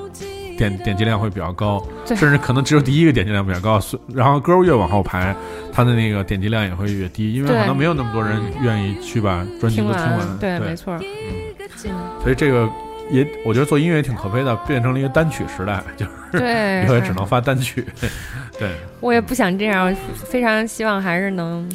[0.56, 3.82] 点点击量会比较高，甚至可能只有第一个点击量比较高，
[4.14, 5.36] 然后歌越往后排，
[5.74, 10.18] 它的那个点击量也会越低，因为可能没有那么多人愿意去把专辑听都听完。
[10.20, 10.96] 完，对，没错。
[11.00, 11.92] 嗯，
[12.22, 12.70] 所以这个
[13.10, 17.86] 也，我觉得做音乐也挺可悲的，变成了一个单曲时代，就是对以后也只能发单曲。
[18.60, 19.96] 对，我也不想这样，
[20.26, 21.70] 非常希望还是能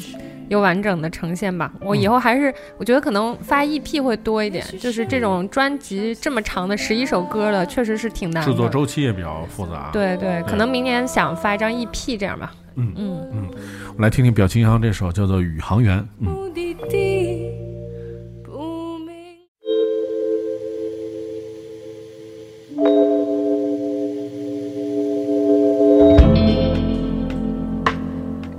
[0.49, 1.71] 有完整的呈现吧。
[1.81, 8.51] 我嗯以后还是，我觉得可能发 EP 会多一点，就是这种专辑这么长的十一首歌的，确实是挺难的。
[8.51, 12.53] 制作周期也比较复杂。，对对，可能明年想发一张 EP 这样吧。
[12.75, 13.49] 嗯嗯嗯，
[13.97, 15.99] 我来听听表情银行这首叫做《宇航员》。
[16.19, 17.62] 嗯。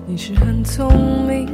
[0.07, 0.89] 你是很聪
[1.27, 1.49] 明，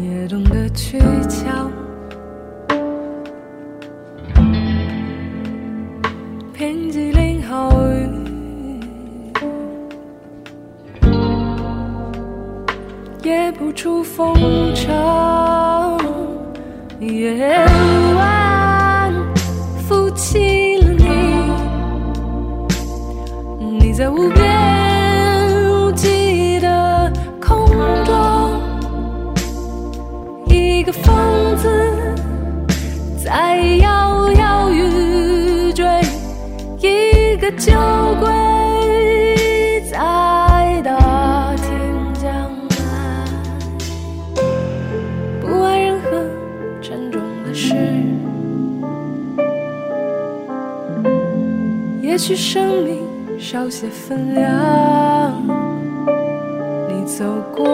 [0.00, 1.68] 也懂得取巧，
[6.54, 8.08] 凭机灵好雨。
[13.24, 14.32] 也不出风
[14.76, 15.17] 潮。
[17.08, 17.66] 夜
[18.16, 19.12] 晚
[19.88, 21.42] 扶起了你，
[23.80, 24.46] 你在无边
[25.70, 27.66] 无际的空
[28.04, 28.60] 中，
[30.46, 32.14] 一个疯子
[33.24, 35.86] 在摇摇欲坠，
[36.78, 37.72] 一个酒
[52.18, 53.06] 许生命
[53.38, 55.40] 少些分量，
[56.88, 57.64] 你走过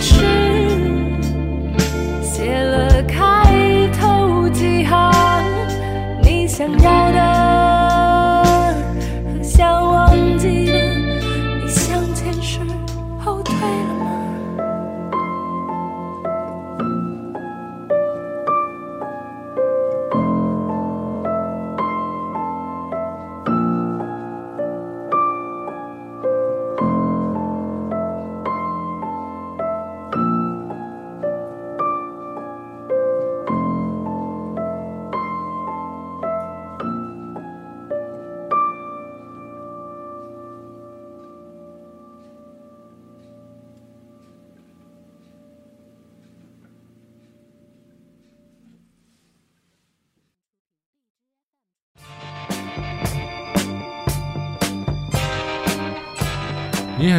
[0.00, 0.37] 是。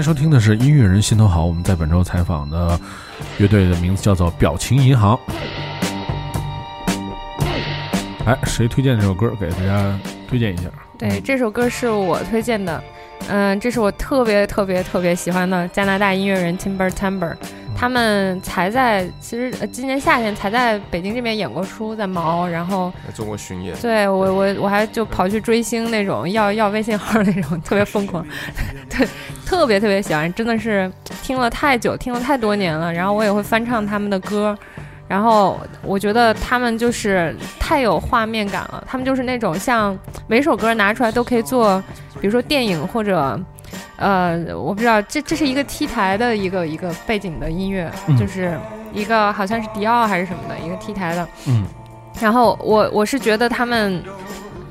[0.02, 2.80] 收听的是音乐人心头好，我们在本周采访的
[3.38, 5.20] 乐队的名字叫做表情银行。
[8.26, 9.97] 哎，谁推荐这首歌给大家
[10.28, 10.64] 推荐一下？
[10.97, 12.84] 对，这首歌是我推荐的，
[13.28, 17.36] 嗯，这是我特别特别特别喜欢的加拿大音乐人 Timber Timber，
[17.80, 28.26] 他们才在其实呃今年夏天才在北京这边演过出，在毛，然后在中国巡演，对我我我还就跑去追星那种，要要微信号那种， 特别疯狂，
[28.90, 29.08] 对，
[29.46, 30.92] 特别特别喜欢，真的是
[31.24, 34.58] 听了太久，听了太多年了，然后我也会翻唱他们的歌。
[35.08, 41.82] 然后我觉得他们就是太有画面感了，他们就是那种像每首歌拿出来都可以做，
[42.20, 43.40] 比如说电影或者，
[43.98, 48.18] 呃，我不知道这这是一个 T 台的一个一个背景的音乐，嗯。
[48.18, 48.58] 就是
[48.92, 51.64] 一个好像是迪奥还是什么的一个 T 台的，嗯，
[52.20, 54.04] 然后我我是觉得他们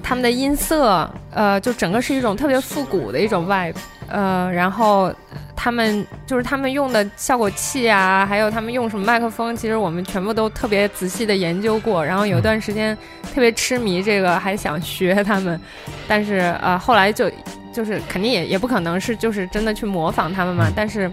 [0.02, 3.76] 他们的音色，呃，就整个是一种特别复古的一种 vibe，
[4.08, 5.12] 呃，然后
[5.54, 12.04] 他们就是他们用的效果器啊，还有他们用什么麦克风，其实我们全部都特别仔细的研究过。
[12.04, 12.96] 然后有段时间
[13.32, 15.60] 特别痴迷这个，还想学他们，
[16.08, 17.30] 但是呃后来就
[17.78, 21.08] 就是肯定也也不可能是就是真的去模仿他们嘛，嗯但是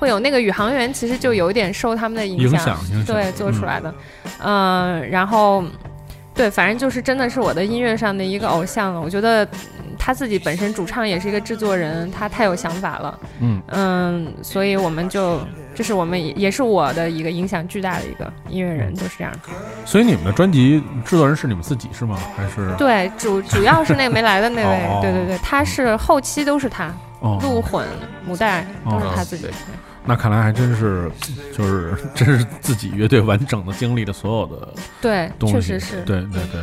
[0.00, 3.94] 会有那个宇航员，其实就有一点受他们的影影响，影响对做出来的，
[4.44, 5.62] 嗯、然后。
[6.34, 9.00] 对，反正就是真的是我的音乐上的一个偶像了。
[9.00, 9.50] 我觉得嗯
[9.98, 13.18] 他自己本身主唱也是一个制作人，他太有想法了。
[13.40, 15.40] 嗯嗯，所以我们就
[15.74, 19.32] 这是我们也也是我的一个影响巨大的一个音乐人，就是这样。
[19.84, 22.18] 所以你们的专辑制作人是你们自己是吗？
[22.36, 27.86] 还是对，主主要是那个没来的那位，哦对对对，他是后期都是他哦，录混
[28.24, 29.42] 母带都是他自己。
[29.42, 29.52] 对
[30.04, 31.10] 那看来还真是，
[31.54, 34.68] 就是 真是自己乐队完整的经历的所有的
[35.02, 36.00] 对，确实是。
[36.06, 36.62] 对对对，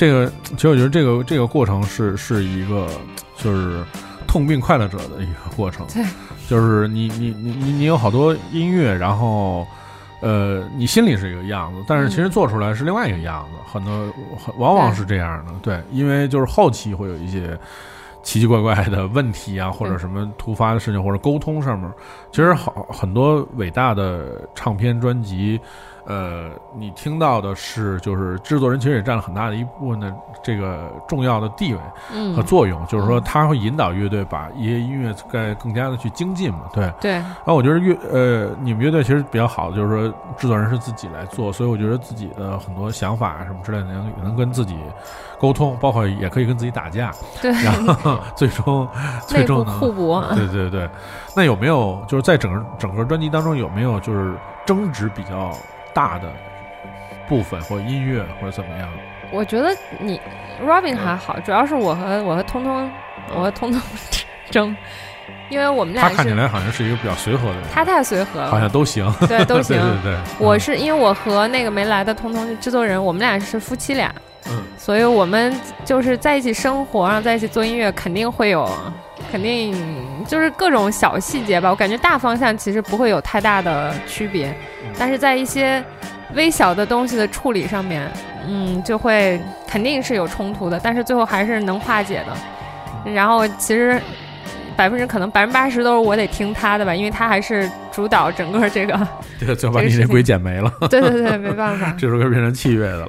[0.00, 2.88] 这个其实我觉得这个这个过程是是一个
[3.36, 3.84] 就是
[4.26, 5.86] 痛并快乐着的一个过程。
[5.92, 6.02] 对，
[6.48, 9.66] 就是你你你你你有好多音乐，然后
[10.22, 13.92] 呃，你心里是一个样子，但是其实做出来是另外一个样子，很多
[14.42, 15.52] 很往往是这样的。
[15.60, 17.54] 对，因为就是后期会有一些。
[18.22, 21.90] 奇奇怪怪的问题啊，或者什么突发的事情，或者沟通上面，
[22.30, 25.58] 其实好很多伟大的唱片专辑，
[26.10, 31.80] 呃，你听到的是就是制作人其实也占了很大的一部分的这个重要的地位
[32.12, 32.34] 嗯。
[32.34, 36.92] 和作用，就是说他会引导乐队把一些音乐该更加的去精进嘛，对。
[37.00, 44.76] 对，然后我觉得乐呃，你们乐队其实比较好的就是说制作人是自己来做，所以我觉得自己的很多想法啊什么之类的能能跟自己
[45.38, 48.88] 沟通，包括也可以跟自己打架， 对，然后最终
[49.26, 50.20] 最终能互补。
[50.34, 50.90] 对对对，
[51.36, 54.34] 那有没有就是在整个整个专辑当中有没有就是
[54.66, 55.52] 争执比较
[55.92, 56.32] 大的
[57.28, 58.88] 部分或者音乐或者怎么样？
[59.32, 60.20] 我觉得你
[60.66, 62.90] Robin 还好，主要是我和我和通通，
[63.34, 63.80] 我和通通
[64.50, 64.76] 争，
[65.48, 68.50] 因为我们俩他看起来好像是一个比较随和的人，他太随和了。
[68.50, 69.76] 好，像都行，对都行。
[70.02, 74.12] 对对对，我是因为我和那个没来的通通制作人，我们俩是夫妻俩，
[74.48, 74.64] 嗯。
[74.76, 78.68] 所以我们就是在一起生活，然后在一起做音乐，肯定会有，
[79.30, 79.74] 肯定
[80.26, 81.70] 就是各种小细节吧。
[81.70, 84.54] 我感觉大方向其实不会有太大的区别，
[84.98, 85.82] 但是在一些
[86.34, 88.10] 微小的东西的处理上面，
[88.46, 93.12] 嗯，就会肯定是有冲突的，但是最后还是能化解的。
[93.12, 94.00] 然后其实
[94.80, 98.98] 百分之可能百分之八十都是我得听他的吧，因为他还是主导整个这个。
[99.38, 100.72] 对，就把你这这个事情鬼剪没了。
[100.88, 101.94] 对对对，没办法。
[102.00, 103.08] 这首歌变成器乐的了，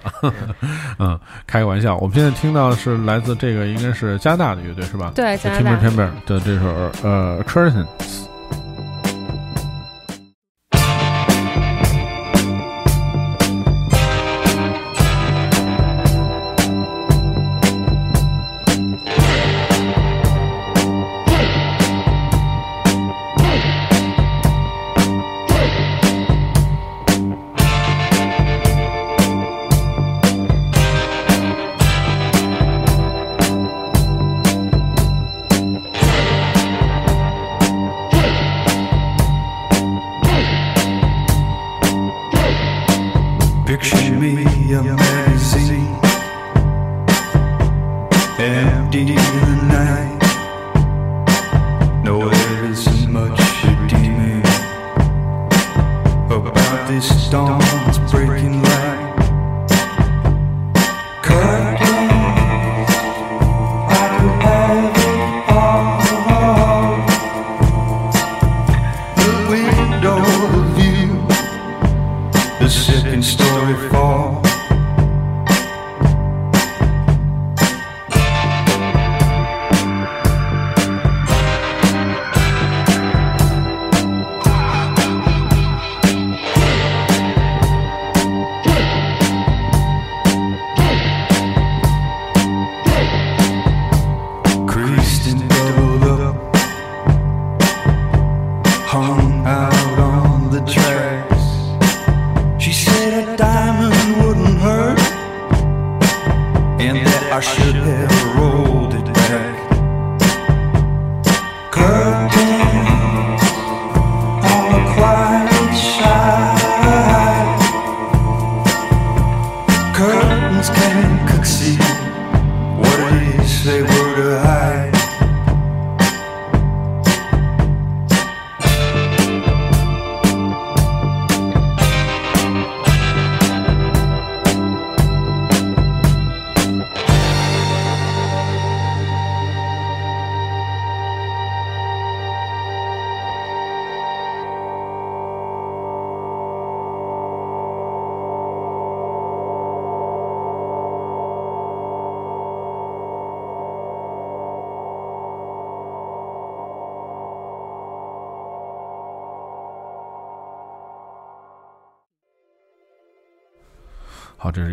[1.00, 1.18] 嗯，
[1.48, 1.96] 开个玩笑。
[2.00, 5.14] 我们现在听到的是来自这个应该是加拿大的乐队是吧？
[5.16, 5.88] 对，加拿 Timber 大。
[5.88, 7.86] Timber 的这首呃 Curtain。
[7.86, 8.21] Picture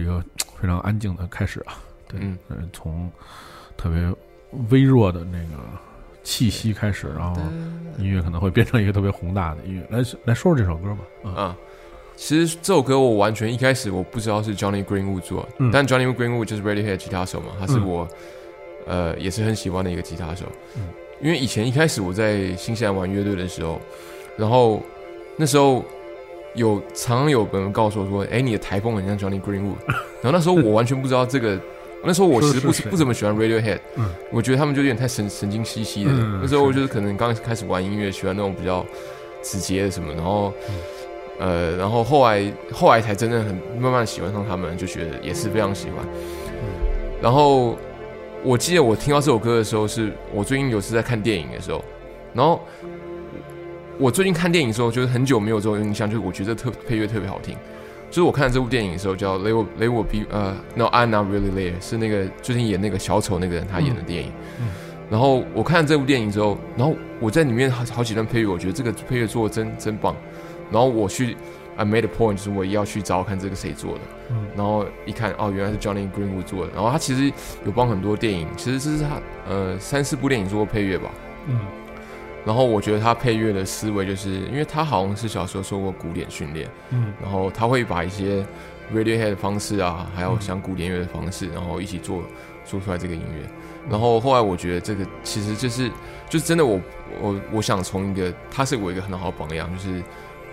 [0.09, 0.25] 个
[0.61, 1.79] 非常安静的开始啊。
[2.09, 3.11] 对，嗯呃从
[3.77, 4.13] 特别
[4.71, 5.63] 微弱的那个
[6.25, 7.41] 气息开始，然后
[7.99, 9.83] 音乐可能会变成一个特别宏大的音乐。
[9.91, 11.31] 来来说说这首歌吧。
[11.31, 11.57] 啊，啊，
[12.17, 18.09] 其实这首歌我完全一开始我不知道是 Johnny Greenwood 做，嗯但 Johnny Greenwood 就是 Radiohead 吉他手嘛，他是嗯我、
[18.87, 20.47] 呃也是很喜欢的一个吉他手。
[20.77, 20.83] 嗯
[21.21, 23.81] 因为以前一开始我在新西兰玩乐队的时候，
[24.37, 24.81] 然后
[25.37, 25.85] 那时候
[26.59, 29.79] 有常常有人告诉我说：“哎，你的台风很像 Johnny Greenwood。”
[30.21, 31.59] 然后那时候我完全不知道这个。
[32.05, 36.11] 那时候我其实不是是不怎么喜欢 Radiohead，嗯我觉得他们就有点太神神经兮兮的。
[36.13, 38.87] 嗯那时候我是就是可能刚开始玩音乐，喜欢那种比较
[39.43, 40.75] 直接的什么，然后、嗯
[41.41, 45.97] 呃，然后后来后来才真正很慢慢喜欢上他们，就觉得也是非常喜欢。
[47.21, 47.77] 然后
[48.45, 51.85] 我记得我听到这首歌的时候，是我最近有次在看电影的时候，
[52.33, 52.61] 然后
[53.99, 57.57] 我最近看电影的时候，就是很久没有这种印象，就是我觉得特配乐特别好听。
[58.09, 64.33] 就是我看这部电影的时候，叫《They Will They Will Be》呃，No I'm Not Really There，是那个最近演那个小丑那个人他演的电影。
[64.61, 64.69] 嗯
[65.11, 70.15] 然后我看了这部电影之后，然后我在里面好好几段配乐，我觉得这个配乐做的真真棒。
[70.71, 71.35] 然后我去
[71.77, 74.01] I made a point，就是我也要去找看这个谁做的。
[74.31, 76.73] 嗯然后一看哦，原来是 Johnny Greenwood 做的。
[76.75, 77.33] 然后他其实
[77.65, 81.11] 有帮很多电影，其实这是他呃三四部电影做过配乐吧。
[81.47, 81.59] 嗯
[82.49, 88.43] 然后我觉得他配乐的思维，就是因为他好像是小时候受过古典训练，嗯然后他会把一些
[88.91, 92.23] Radiohead 的方式啊，还有嗯像古典乐的方式，然后一起做
[92.65, 93.47] 做出来这个音乐。
[93.91, 95.91] 然后后来我觉得这个其实就是
[96.31, 96.81] 就是真的我
[97.21, 100.03] 我我想从一个他是我一个很好的榜样，就是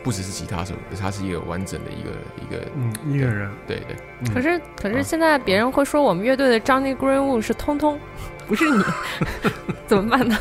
[0.04, 2.10] 不只是吉他手，可是他是一个完整的一个
[2.46, 3.50] 一个嗯，音乐人。
[3.66, 3.96] 对对。
[4.20, 7.98] 嗯可是可是现在别人会说我们乐队的 Johnny Greenwood 是通通，
[8.48, 8.84] 不是你，
[9.88, 10.38] 怎么办呢？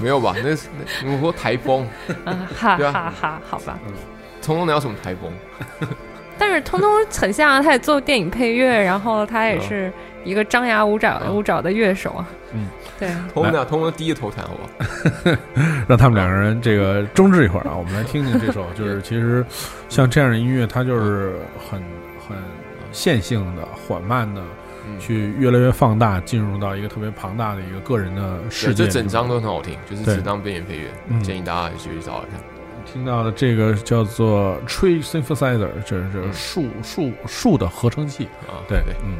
[0.00, 0.34] 没有吧？
[0.42, 0.68] 那是
[1.04, 1.86] 那我说台风，
[2.24, 3.78] 啊，哈哈哈，好吧。
[3.86, 3.92] 嗯
[4.42, 5.32] 通通你要什么台风？
[6.38, 9.90] 但是通通很像啊，他也做电影配乐，然后他也是
[10.22, 12.28] 一个张牙舞爪嗯舞爪的乐手啊。
[12.52, 12.66] 嗯，
[12.98, 14.62] 对，通通俩通通低着头弹，好不
[15.30, 15.36] 好？
[15.88, 19.42] 让他们两个人这个争执一会儿啊，我们来听听这首，就是其实
[19.88, 21.36] 像这样的音乐，它就是
[21.70, 21.80] 很
[22.28, 22.36] 很
[22.92, 24.46] 线性的、缓慢的，嗯，
[24.98, 28.84] 去越来越放大，进入到一个特别庞大的一个个人的世，界。
[28.84, 32.38] 这整张都很好听，就是对只当边缘配乐，嗯建议大家去找一下。
[32.84, 38.24] 听到的这个叫做 Tree Synthesizer，就是嗯树树树的合成器。
[38.46, 39.16] 啊，对对，嗯。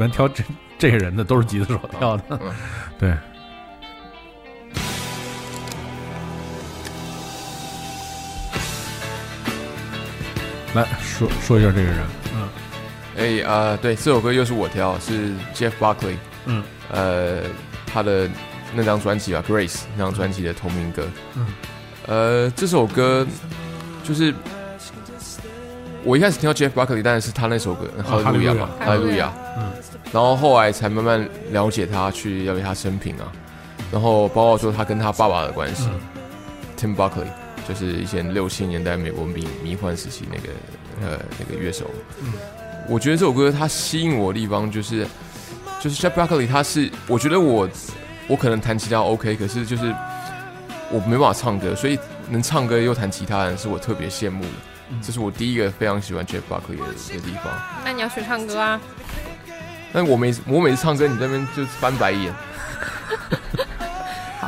[0.00, 0.42] 般挑这
[0.78, 2.40] 这些人的都是吉他手挑的，嗯。
[2.98, 3.14] 对。
[10.72, 11.98] 来说说一下这个人，
[12.34, 12.48] 嗯。
[13.18, 16.62] 哎啊、对，这首歌又是我挑，是 Jeff Buckley，嗯。
[16.90, 17.42] 呃，
[17.86, 18.28] 他的
[18.72, 21.06] 那张专辑吧，《Grace》那张专辑的同名歌。
[21.34, 21.46] 嗯，
[22.06, 23.26] 呃，这首歌
[24.02, 24.32] 就是
[26.02, 29.26] 我一开始听到 Jeff Buckley，当然是他那首歌《哈利路亚》嘛，《哈利路亚》。
[29.58, 29.69] 嗯，
[30.12, 33.30] 然后后来才慢慢了解他，去了解他生平啊，
[33.92, 35.88] 然后包括说他跟他爸爸的关系、
[36.76, 37.26] t i m Buckley
[37.68, 40.48] 就是以前六七年代美国迷迷幻时期那个
[41.02, 41.84] 呃那个乐手。
[42.20, 42.32] 嗯，
[42.88, 45.06] 我觉得这首歌它吸引我的地方就是，
[45.78, 47.68] 就是 Jeff Buckley 他是，我觉得我
[48.26, 49.94] 我可能弹吉他 OK，可是就是
[50.90, 51.96] 我没办法唱歌，所以
[52.28, 54.48] 能唱歌又弹吉他的人是我特别羡慕的。
[55.00, 57.52] 这是我第一个非常喜欢 Jeff Buckley 的的地方。
[57.84, 58.80] 那你要学唱歌啊？
[59.92, 62.32] 但我每次我每次唱歌，你在那边就翻白眼。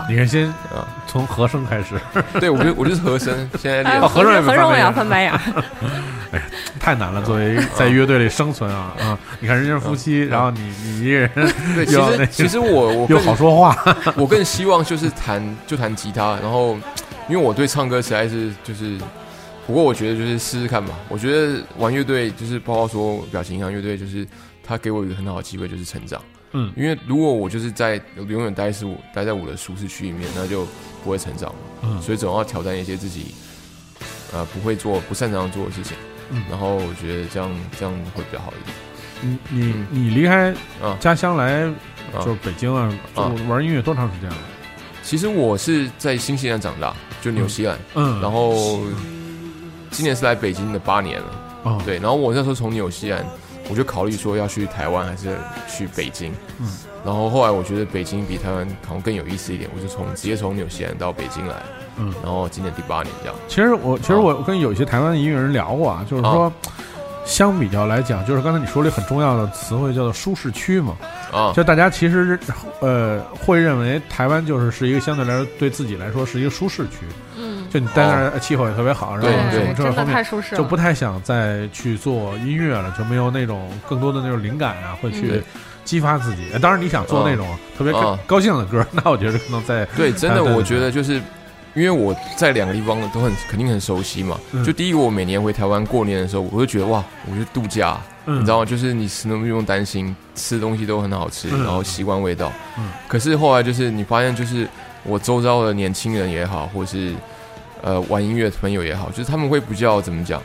[0.09, 1.95] 你看先啊，从和声开始，
[2.41, 5.33] 对我就我就是和声，现在练哦和声也和声我也要翻翻白眼。
[6.33, 6.45] 哎呀，
[6.81, 7.23] 太难了！
[7.23, 9.19] 作为在乐队里生存啊啊！
[9.39, 11.31] 你看人家是夫妻，然后你你一个人
[11.77, 13.77] 对，其实其实我我又好说话，
[14.17, 16.75] 我更希望就是弹就弹吉他，然后
[17.29, 18.99] 因为我对唱歌实在是就是，
[19.67, 20.95] 不过我觉得就是试试看吧。
[21.09, 24.27] 我觉得玩乐队就是包括说表情影像乐队，就是
[24.63, 26.21] 他给我一个很好的机会，就是成长。
[26.55, 30.67] 嗯因为如果我就是在永远待是我待在我的舒适区里面，那就
[31.03, 31.59] 不会成长嘛。
[31.85, 33.35] 嗯所以总要挑战一些自己
[34.33, 35.97] 呃不会做、不擅长做的事情。
[36.31, 38.77] 嗯然后我觉得这样这样会比较好一点。
[39.21, 40.53] 你你你离开
[40.83, 41.65] 啊家乡来
[42.13, 44.37] 啊就是北京啊，就啊玩音乐多长时间了？
[45.03, 47.79] 其实我是在新西兰长大，就纽西兰。
[47.95, 48.81] 嗯然后
[49.91, 51.61] 今年是来北京的八年了。
[51.65, 53.25] 哦对，然后我那时候从纽西兰，
[53.73, 56.31] 我就考虑说要去台湾还是去北京。
[56.61, 56.69] 嗯，
[57.03, 61.57] 然后后来我觉得北京比台湾好像更有意思一点，我就从直接从纽西兰到北京来。
[61.97, 63.35] 嗯，然后今年第八年这样。
[63.49, 66.53] 其实我其实我跟有一些台湾的音乐人聊过啊，就是说，
[67.25, 70.95] 相比较来讲，就是刚才你说了一个很重要的词汇叫做舒适区嘛。
[71.33, 72.39] 啊就大家其实
[72.81, 77.07] 呃会认为台湾就是是一个相对来说对自己来说是一个舒适区。
[77.73, 85.43] 嗯，就你待那儿气候也特别好，然后对什么对真的这方面太舒适了就不太想再去做音乐了，就没有那种更多的那种灵感啊，会去嗯
[85.85, 86.45] 激发自己。
[86.61, 87.47] 当然，你想做那种
[87.77, 87.93] 特别
[88.27, 91.15] 高兴的歌， 那我觉得可能在对，真的，我觉得就是
[91.75, 94.39] 因为我在两个地方都很肯定很熟悉嘛。
[94.53, 98.65] 嗯就第一个，我每年回台湾过年的时候，我就觉得哇，我去度假，嗯你知道吗？
[98.65, 102.53] 就是你什么都不用担心，吃的东西都很好吃，嗯然后习惯味道。
[102.79, 104.69] 嗯可是后来就是你发现，就是
[105.03, 107.13] 我周遭的年轻人也好，或是
[107.83, 110.41] 呃玩音乐的朋友也好，就是他们会比较怎么讲，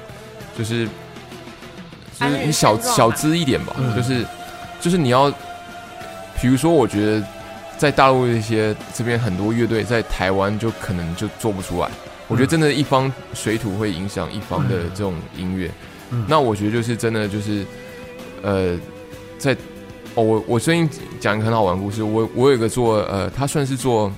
[0.58, 0.88] 就是
[2.20, 4.26] 就是你小小资一点吧，嗯就是
[4.82, 5.32] 就是你要，
[6.42, 7.26] 比如说，我觉得
[7.78, 11.90] 在大陆一些这边很多乐队在台湾就可能就做不出来。
[12.28, 15.72] 我觉得真的，一方水土会影响一方的这种音乐。
[16.12, 17.66] 嗯那我觉得就是真的就是，
[18.42, 18.78] 呃，
[19.38, 19.54] 在
[20.16, 22.02] 哦，我我最近讲一个很好玩的故事。
[22.04, 24.12] 我我有一个做呃，他算是做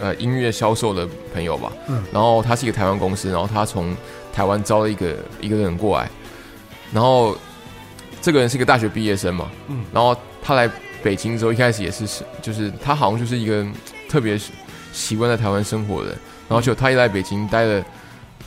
[0.00, 1.72] 呃音乐销售的朋友吧。
[1.88, 2.02] 嗯。
[2.12, 3.96] 然后他是一个台湾公司，然后他从
[4.32, 6.08] 台湾招了一个一个人过来，
[6.92, 7.36] 然后
[8.20, 9.50] 这个人是一个大学毕业生嘛。
[9.68, 9.84] 嗯。
[9.92, 10.70] 然后他来
[11.02, 13.66] 北京之后，一开始也是是就是他好像就是一个
[14.08, 14.38] 特别
[14.92, 16.18] 习惯在台湾生活的人，
[16.48, 17.84] 然后就他一来北京待了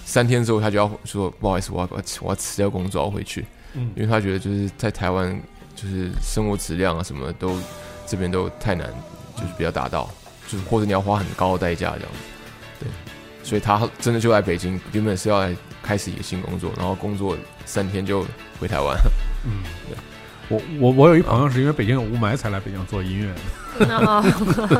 [0.05, 3.91] 三天之后，他就要说不好意思，我要我要我要辞掉工作，我要回去，嗯。
[3.95, 5.37] 因为他觉得就是在台湾
[5.75, 7.57] 就是生活质量啊什么的都
[8.05, 8.87] 这边都太难，
[9.35, 10.09] 就是比较达到，
[10.47, 12.19] 就是或者你要花很高的代价这样子，
[12.79, 12.87] 对，
[13.43, 18.25] 所以他真的就来北京，原本是要来开始一个新工作，然后工作三天就
[18.59, 18.97] 回台湾，
[19.45, 19.97] 嗯，对
[20.47, 23.33] 我我我有一朋友是因为北京有雾霾才来北京做音乐
[23.85, 24.23] 的，啊，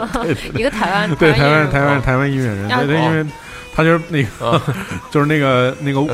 [0.55, 3.25] 一个台湾对台湾人台湾台湾音乐人，啊对对，因为
[3.73, 4.61] 他就是那个
[5.09, 6.09] 就是那个那个雾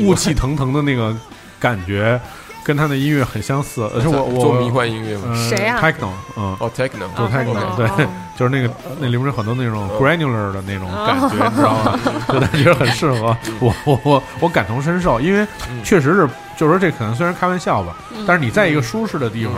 [0.00, 1.16] 雾气腾腾的那个
[1.60, 2.20] 感觉，
[2.68, 5.28] 跟他的音乐很相似， 而且我我做迷幻音乐吗？
[5.32, 11.98] 呃谁呀 Techno，嗯，哦，techno，做哦 techno，techno，对哦，就是那个那里面有很多那种嗯 granular 的那种感觉，哦你知道吗？
[12.28, 13.34] 就感觉很适合。
[13.60, 15.82] 我，我我我感同身受，因为嗯。
[15.82, 18.22] 确实是，就是说这可能虽然开玩笑吧，嗯。
[18.26, 19.54] 但是你在一个舒适的地方，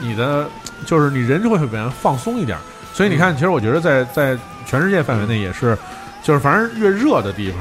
[0.00, 0.48] 你的
[0.86, 2.56] 就是你人就会比较放松一点。
[2.94, 5.76] 所以你看，其实我觉得在在全世界范围内也是，
[6.22, 7.60] 就是反正越热的地方，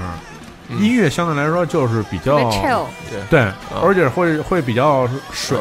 [0.79, 2.85] 音乐相对来说就是比较 chill
[3.29, 3.55] 对，啊。
[3.83, 5.57] 而且会会比较水，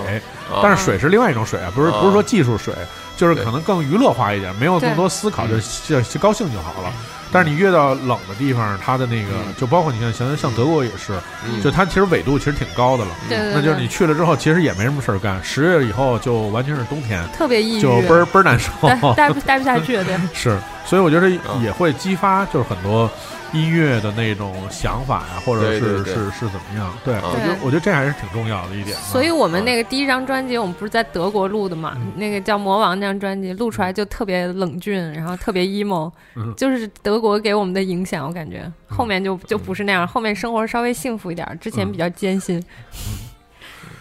[0.51, 0.61] 啊。
[0.63, 2.75] 但是水是另外一种水啊，不是啊不是说技术水，
[3.17, 5.55] 就是可能更娱乐化一点，没有那么多思考，就
[5.87, 6.93] 就就高兴就好了。
[7.35, 9.55] 但是你越到冷的地方，它的那个嗯。
[9.57, 11.15] 就包括你看，像像德国也是，
[11.47, 11.63] 嗯。
[11.63, 15.43] 就它其实纬度其实挺高的了，对对对，那就是你去了之后，其实也没什么事儿干。
[15.43, 18.71] 十月以后就完全是冬天，特别抑郁，就倍儿倍儿难受。
[18.83, 20.15] 待待不待不下去，对。
[20.35, 21.63] 是，所以我觉得嗯。
[21.63, 23.11] 也会激发就是很多
[23.53, 26.93] 音乐的那种想法呀，或者是对对对是是怎么样？
[27.05, 28.97] 对，嗯我觉得我觉得这还是挺重要的一点。
[28.99, 31.93] 所以我们那个第一张专辑，我们不是在德国录的嘛？
[31.97, 38.27] 嗯那个叫《魔王》那张专辑，录出来就特别冷峻，然后特别 emo，、嗯就是德国给我们的影响。
[38.27, 42.63] 我感觉后面就就不是那样，后面生活稍微幸福一点，之前比较艰辛。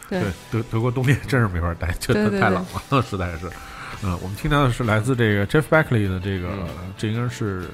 [0.10, 3.50] 对对德德国冬天真是没法待，就对对对太冷了，实在是。
[4.04, 7.70] 嗯，我们听到的是来自这个 Jeff Beckley 的这个，嗯这应该是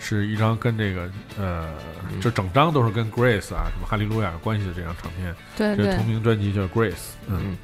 [0.00, 1.02] 是一张跟这个
[1.38, 1.68] 呃，
[2.10, 7.12] 嗯这整张都是跟 Grace 啊，什么哈利路亚有关系的这张唱片，对对这同名专辑叫 Grace。
[7.28, 7.56] 嗯嗯。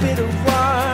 [0.00, 0.87] Bit of wine,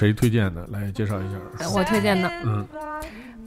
[0.00, 0.66] 谁推荐的？
[0.72, 1.36] 来介绍一下。
[1.58, 2.66] 呃我推荐的，嗯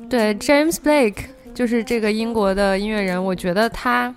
[0.08, 1.26] 对 James Blake
[1.56, 4.14] 就是这个英国的音乐人，我觉得他，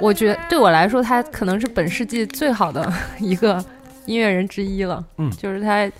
[0.00, 3.64] 我觉对我来说，他可能是本世纪最好的一个
[4.06, 5.04] 音乐人之一了。
[5.18, 5.90] 嗯就是他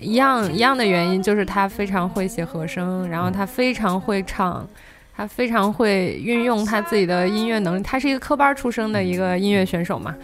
[0.00, 4.66] 一样一样的原因，就是他非常会写和声，然后他非常会唱。
[5.14, 10.16] 他非常会运用他自己的音乐能力，他是一个科班出身的一个音乐选手嘛，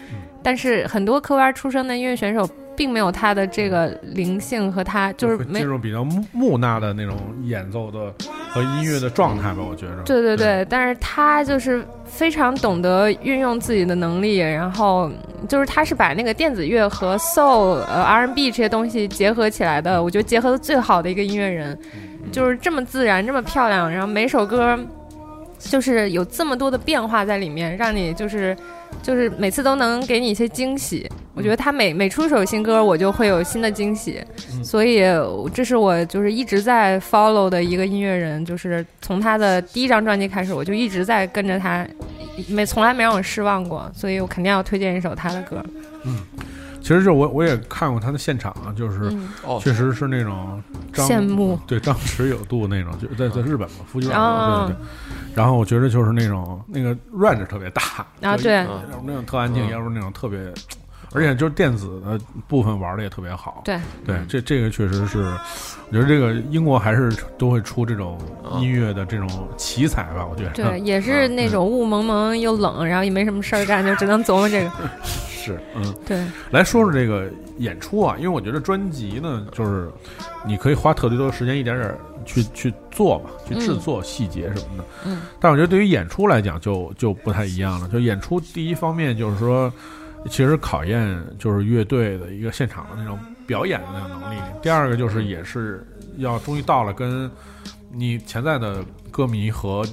[0.42, 2.48] 但是很多科班出身的音乐选手
[2.78, 8.14] 并没有他的这个灵性和他就是进入比较木木讷的那种演奏的
[8.48, 10.02] 和音乐的状态吧，我觉着。
[10.06, 15.10] 对对对，但是他就是非常懂得运用自己的能力，然后
[15.48, 21.76] 就是他是把那个电子乐和 soul、呃 R&B 这些东西结合起来的，我觉得结合的最好的一个音乐人，
[22.30, 24.78] 就是这么自然，这么漂亮，然后每首歌
[25.58, 28.56] 就是有这么多的变化在里面，让你就是
[29.02, 31.08] 就是每次都能给你一些惊喜。
[31.34, 34.20] 我觉得他每每出一首新歌，我就会有新的惊喜，
[34.64, 35.02] 所以
[35.54, 41.86] 这是我就是一直在 follow 的一个音乐人，就是从他的第一张专辑开始，我就一直在跟着他，
[42.48, 45.64] 没从来没让我失望过，所以我肯定要推荐一首他的歌。
[46.80, 49.12] 其实就我我也看过他的现场啊，就是
[49.60, 50.62] 确实是那种
[50.92, 51.58] 张羡慕。
[51.66, 55.34] 对张弛有度那种，就在在日本嘛，夫妻档对对对。
[55.34, 57.82] 然后我觉得就是那种那个 range 特别大
[58.20, 58.54] 就啊对。
[58.56, 59.70] 要不那种特安静，嗯。
[59.70, 60.38] 要不那种特别，
[61.12, 63.62] 而且就是电子的部分玩的也特别好。
[63.64, 65.18] 对对，这这个确实是，
[65.88, 68.18] 我觉得这个英国还是都会出这种
[68.60, 70.50] 音乐的这种奇才吧，我觉得。
[70.50, 74.70] 对，也是那种雾蒙蒙又冷，然后也没什么事儿干，就只能琢磨这个。
[75.04, 75.94] 是，嗯。
[76.06, 79.90] 对，来说说这个演出啊，因为我觉得专辑呢，就是
[80.46, 84.84] 你可以花特别多的时间，一点点儿去去做嘛，去制作细节什么的。
[85.06, 85.22] 嗯。
[85.40, 87.88] 但我觉得对于演出来讲就，就不太一样了。
[87.88, 89.72] 就演出第一方面就是说，
[90.26, 94.40] 其实考验就是乐队的一个现场的那种表演的那种能力。
[94.62, 97.30] 第二个就是也是要终于到了跟
[97.92, 99.84] 你潜在的歌迷和。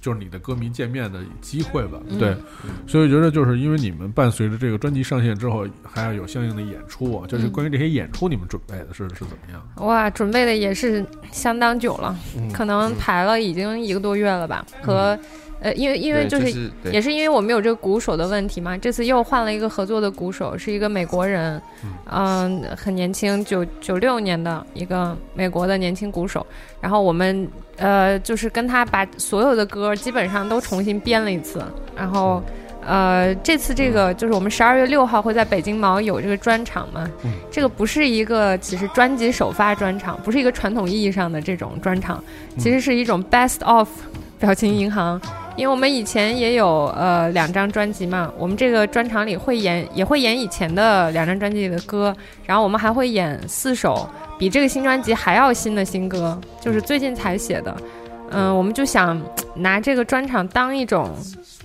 [0.00, 2.34] 就是你的歌迷见面的机会吧，嗯对，
[2.86, 9.86] 所以我觉得就是因为你们伴随着这个专辑上线之后，还要有相应的演出啊，就是嗯关于这些演出，你们准备的是是怎么样？
[9.86, 14.64] 哇，准备的也是相当久了，嗯可能排了已经一个多月了吧。
[14.82, 15.16] 和
[15.60, 21.60] 呃，因为因为就是是也是因为我们有这个鼓手的问题嘛，这次又换了一个合作的鼓手，是一个美国人，
[22.10, 26.46] 嗯、很年轻，九九六年的一个美国的年轻鼓手。
[26.80, 31.64] 然后我们呃，就是跟他把所有的歌基本上都重新编了一次，
[31.96, 32.42] 然后。
[32.88, 37.10] 呃，这次这个就是我们十二月六号会在北京毛有这个专场嘛，
[37.50, 42.22] 这个不是一个其实专辑首发专场，不是一个传统意义上的这种专场，
[42.56, 43.88] 其实是一种 best of
[44.38, 45.20] 表情银行。
[45.56, 52.14] 因为我们以前也有呃两张专辑嘛，我们这个专场里会演也会演以前的两张专辑里的歌，
[52.44, 54.06] 然后我们还会演四首
[54.38, 57.74] 比这个新专辑还要新的新歌，就是最近才写的。
[58.30, 59.18] 嗯，我们就想
[59.54, 61.10] 拿这个专场当一种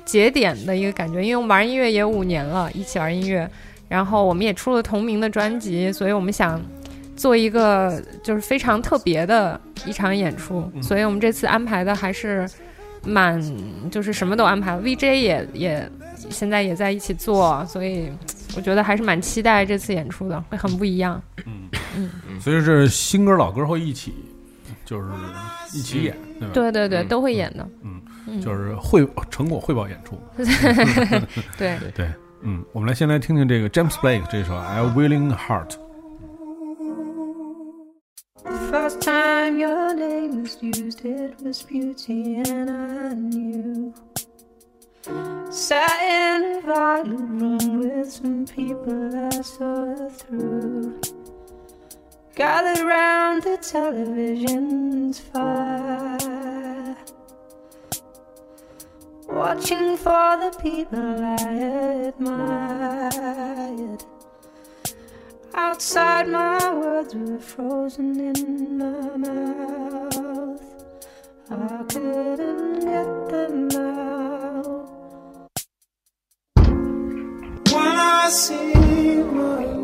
[0.06, 3.50] 节点的一个感觉，因为玩音乐也五年了，一起玩音乐，
[3.90, 6.62] 然后我们也出了同名的专辑，所以我们想
[7.16, 12.50] 做一个就是非常特别的一场演出，所以我们这次安排的还是
[13.06, 13.42] 蛮
[13.90, 15.92] 就是什么都安排了，VJ 也也
[16.30, 18.12] 现在也在一起做，所以
[18.56, 21.22] 我觉得还是蛮期待这次演出的，会很不一样。
[21.46, 21.70] 嗯。
[21.96, 22.10] 嗯。
[22.40, 24.14] 所以这新歌老歌会一起，
[24.86, 25.08] 就是
[25.74, 26.72] 一起演，对吧？
[26.72, 27.68] 对对都会演的。
[27.84, 28.02] 嗯。
[28.40, 30.18] 就是汇成果汇报演出。
[31.58, 32.08] 对， 对，
[32.42, 35.70] 嗯，我们来先来听听这个 James Blake 这首《I Willing Heart》。
[38.72, 43.94] First time your name was used, it was beauty, and I knew.
[45.52, 51.02] Sat in a violet room with some people I saw through.
[52.34, 56.96] Gathered round the television's fire.
[59.28, 61.36] Watching for the people I
[62.08, 64.06] admired.
[65.54, 70.62] Outside, my words were frozen in my mouth.
[71.50, 75.52] I couldn't get them out.
[77.74, 78.74] When I see
[79.24, 79.82] my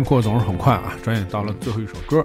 [0.00, 2.24] 间过总是很快啊，转眼到了最后一首歌，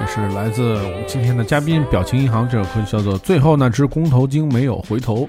[0.00, 5.26] 也是来自我们今天的嘉宾表情银行，这首歌叫做《最后那只公头鲸没有回头》。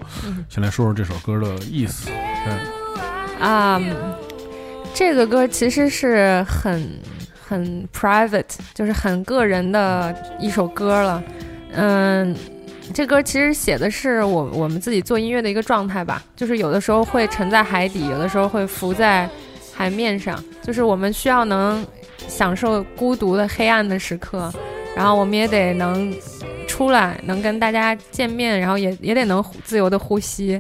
[0.48, 2.12] 先来说说这首歌的意思。
[2.46, 2.60] 嗯，
[3.40, 3.82] 啊、
[4.94, 6.88] 这个歌其实是很
[7.44, 8.44] 很 private，
[8.76, 11.24] 就是很个人的一首歌了。
[11.74, 12.36] 嗯，
[12.94, 19.28] 这歌其实写的是我我们自己做音乐的一个状态吧，就是有的时候会沉在海底，有的时候会浮在
[19.78, 21.86] 海面上，就是我们需要能
[22.28, 24.52] 享受孤独的黑暗的时刻，
[24.96, 26.12] 然后我们也得能
[26.68, 30.60] 出来，能跟大家见面，然后也也得能自由的呼吸。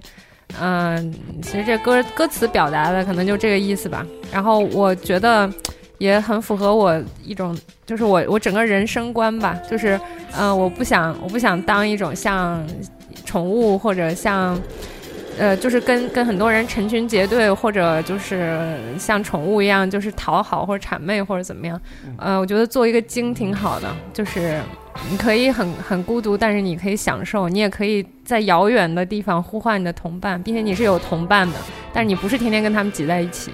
[0.61, 1.11] 嗯，
[1.41, 4.05] 其实这歌歌词表达的可能就这个意思吧。
[4.31, 5.51] 然后我觉得
[5.97, 7.57] 也很符合我一种，
[7.87, 9.99] 就是我我整个人生观吧，就是
[10.37, 12.63] 嗯、我不想我不想当一种像
[13.25, 14.61] 宠物或者像。
[15.39, 21.79] 呃，就是跟跟很多人成群结队，或者就是像宠物一样，就是讨好或者谄媚或者怎么样。
[22.17, 24.61] 呃，我觉得做一个鲸挺好的，就是
[25.11, 31.55] 你可以很很孤独，但是你可以享受，你也可以在遥远的地方呼唤你的同伴，并且你是有同伴的，
[31.93, 33.51] 但是你不是天天跟他们挤在一起。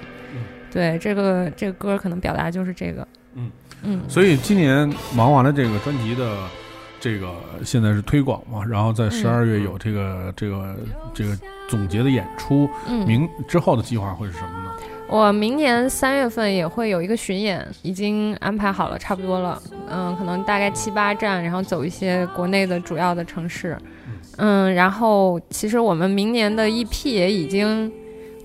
[0.72, 3.06] 对，这个这个歌可能表达就是这个。
[3.36, 3.50] 嗯
[3.82, 6.36] 嗯，所以今年忙完了这个专辑的
[7.04, 7.28] 这个
[7.62, 10.74] 现在是推广嘛，然后在十二月有这个、这个
[11.12, 13.06] 这个总结的演出，嗯。
[13.06, 14.70] 明之后的计划会是什么呢？
[15.06, 19.60] 我明年三月份也会有一个巡演，已经安排好了，差不多了。
[19.86, 23.76] 嗯，可能大概七八站，然后走一些国内的主要的城市。
[24.38, 27.92] 嗯，然后其实我们明年的 EP 也已经，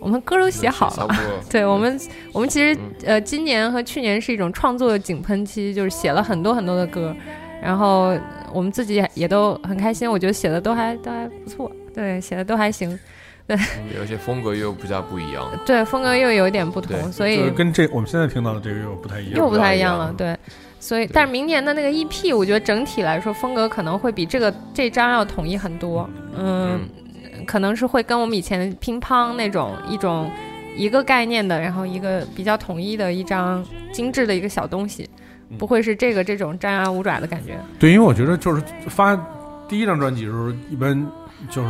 [0.02, 1.08] 我们歌都写好了。
[1.50, 1.98] 对我们，
[2.34, 7.16] 我们其实呃，今年和去年是一种创作的井喷期，就是写了很多很多的歌，
[7.64, 8.14] 然后
[8.54, 12.98] 我们自己也都很开心，我觉得写的都还都还不错，对，写的都还行。
[13.48, 13.58] 对
[13.98, 15.50] 有些风格又比较不一样。
[15.66, 20.38] 对，风格又有一点不同，所以就是跟这我们现在听到的这个又不太一样，又不太一样了，对。
[20.80, 26.10] 所以，但是明年的那个 EP，我觉得整体来说风格可能会比这个这张要统一很多。
[26.38, 26.80] 嗯，
[27.46, 30.32] 可能是会跟我们以前乒乓那种一种
[30.78, 33.62] 一个概念的，然后一个比较统一的一张
[33.92, 35.10] 精致的一个小东西，
[35.58, 37.60] 不会是这个这种张牙舞爪的感觉。
[37.80, 39.16] 对，因为我觉得就是发
[39.68, 40.96] 第一张专辑的时候，一般
[41.50, 41.68] 就是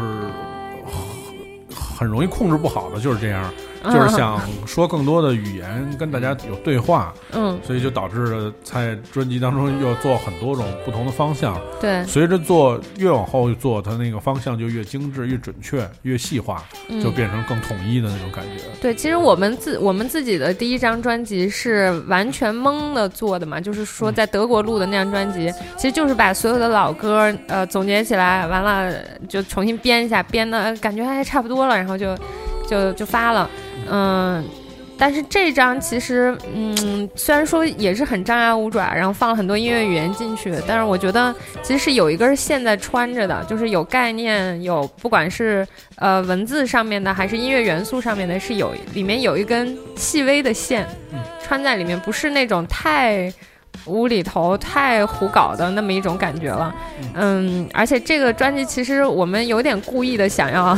[0.86, 3.52] 很很容易控制不好的，就是这样，
[3.84, 11.60] 就是想说更多的语言跟大家有对话，嗯，所以就导致了在专辑当中又做很多种不同的方向。
[11.80, 12.04] 对。
[12.06, 17.02] 随着做越往后做，它那个方向就越精致、越准确、越细化，嗯。
[17.02, 18.64] 就变成更统一的那种感觉。
[18.82, 28.94] 对，其实我们自我们自己的第一张专辑是完全懵的做的嘛，就是说在德国录的那张专辑，其实就是把所有的老歌呃总结起来，完了
[29.28, 32.18] 就重新编一下，编的呃感觉还差不多了，然后就
[32.68, 33.50] 就就发了，
[33.90, 34.46] 嗯。
[35.02, 41.34] 但是这张其实，嗯，虽然说也是很张牙舞爪，然后放了很多音乐语言进去，但是我觉得
[41.64, 50.86] 其实是有一根线在穿着的，就是有概念，有不管是呃文字上面的，还是音乐元素上面的，是有里面有一根细微的线
[51.42, 53.34] 穿在里面，不是那种太
[53.86, 56.76] 无厘头、太胡搞的那么一种感觉了。
[57.14, 60.78] 嗯，而且这个专辑其实我们有点故意的想要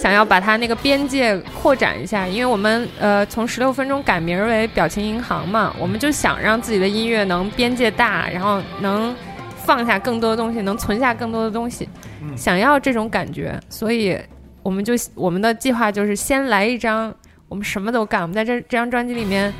[0.00, 9.14] 想要把它那个边界扩展一下，因为我们呃从十六分钟改名为表情银行嘛，我们就想让自己的音乐能边界大，然后能
[9.56, 11.86] 放下更多的东西，能存下更多的东西，
[12.34, 14.18] 想要这种感觉，所以
[14.62, 17.14] 我们就我们的计划就是先来一张，
[17.46, 19.52] 我们什么都干，我们在这这张专辑里面，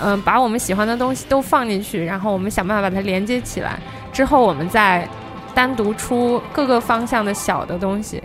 [0.00, 3.76] 嗯、把我们喜欢的东西都放进去，然后我们想办法把它连接起来，
[4.12, 5.08] 之后我们再
[5.56, 8.22] 单独出各个方向的小的东西。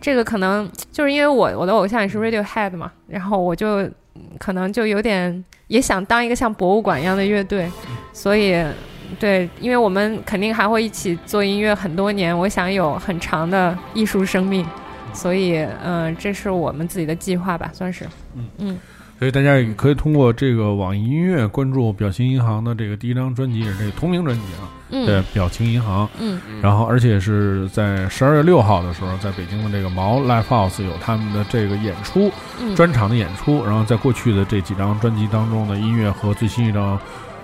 [0.00, 3.82] 这个可能就是因为我我的偶像也是 Radiohead 嘛，然后我就
[4.14, 7.70] 嗯可能就有点也想当一个像博物馆一样的乐队，
[8.12, 8.64] 所以
[9.18, 14.66] 对，因为我们肯定还会一起做音乐很多年，我想有很长的艺术生命，
[15.12, 18.04] 所以嗯、呃这是我们自己的计划吧，算是。
[18.34, 18.48] 嗯。
[18.58, 18.80] 嗯
[19.18, 26.08] 所以大家也可以通过这个网易音乐关注表情银行的这个第一张专辑，也是这个同名专辑啊，嗯对，表情银行。
[26.20, 32.30] 嗯然后而且是在十二月六号的时候，在北京的这个毛 Live House 有他们的这个演出，
[32.60, 33.64] 嗯专场的演出。
[33.64, 36.98] 然后在过去的这几张专辑当中的音乐和最新一张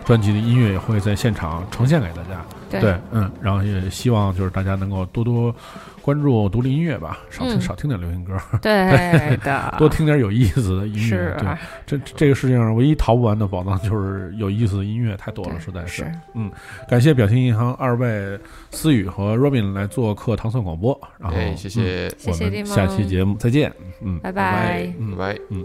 [0.05, 2.44] 专辑的音乐也会在现场呈现给大家。
[2.78, 2.94] 对。
[3.10, 5.55] 嗯，然后也希望就是大家能够多多
[6.02, 7.60] 关注独立音乐吧，少听、嗯。
[7.60, 11.01] 少听点流行歌，对 的 多听点有意思的音乐。
[11.01, 11.36] 是。
[11.40, 11.56] 对，
[11.86, 16.05] 这这个世界上唯一逃不完的宝藏就是有意思的音乐，太多了，实在是。
[16.34, 16.51] 嗯，
[16.88, 18.38] 感谢表情银行二位
[18.70, 23.72] 思雨和 Robin 来做客糖蒜广播，然后、哎谢谢嗯谢谢我们下期节目再见，
[24.02, 24.92] 嗯，拜拜。
[24.98, 25.16] 嗯。
[25.16, 25.64] 拜拜，嗯。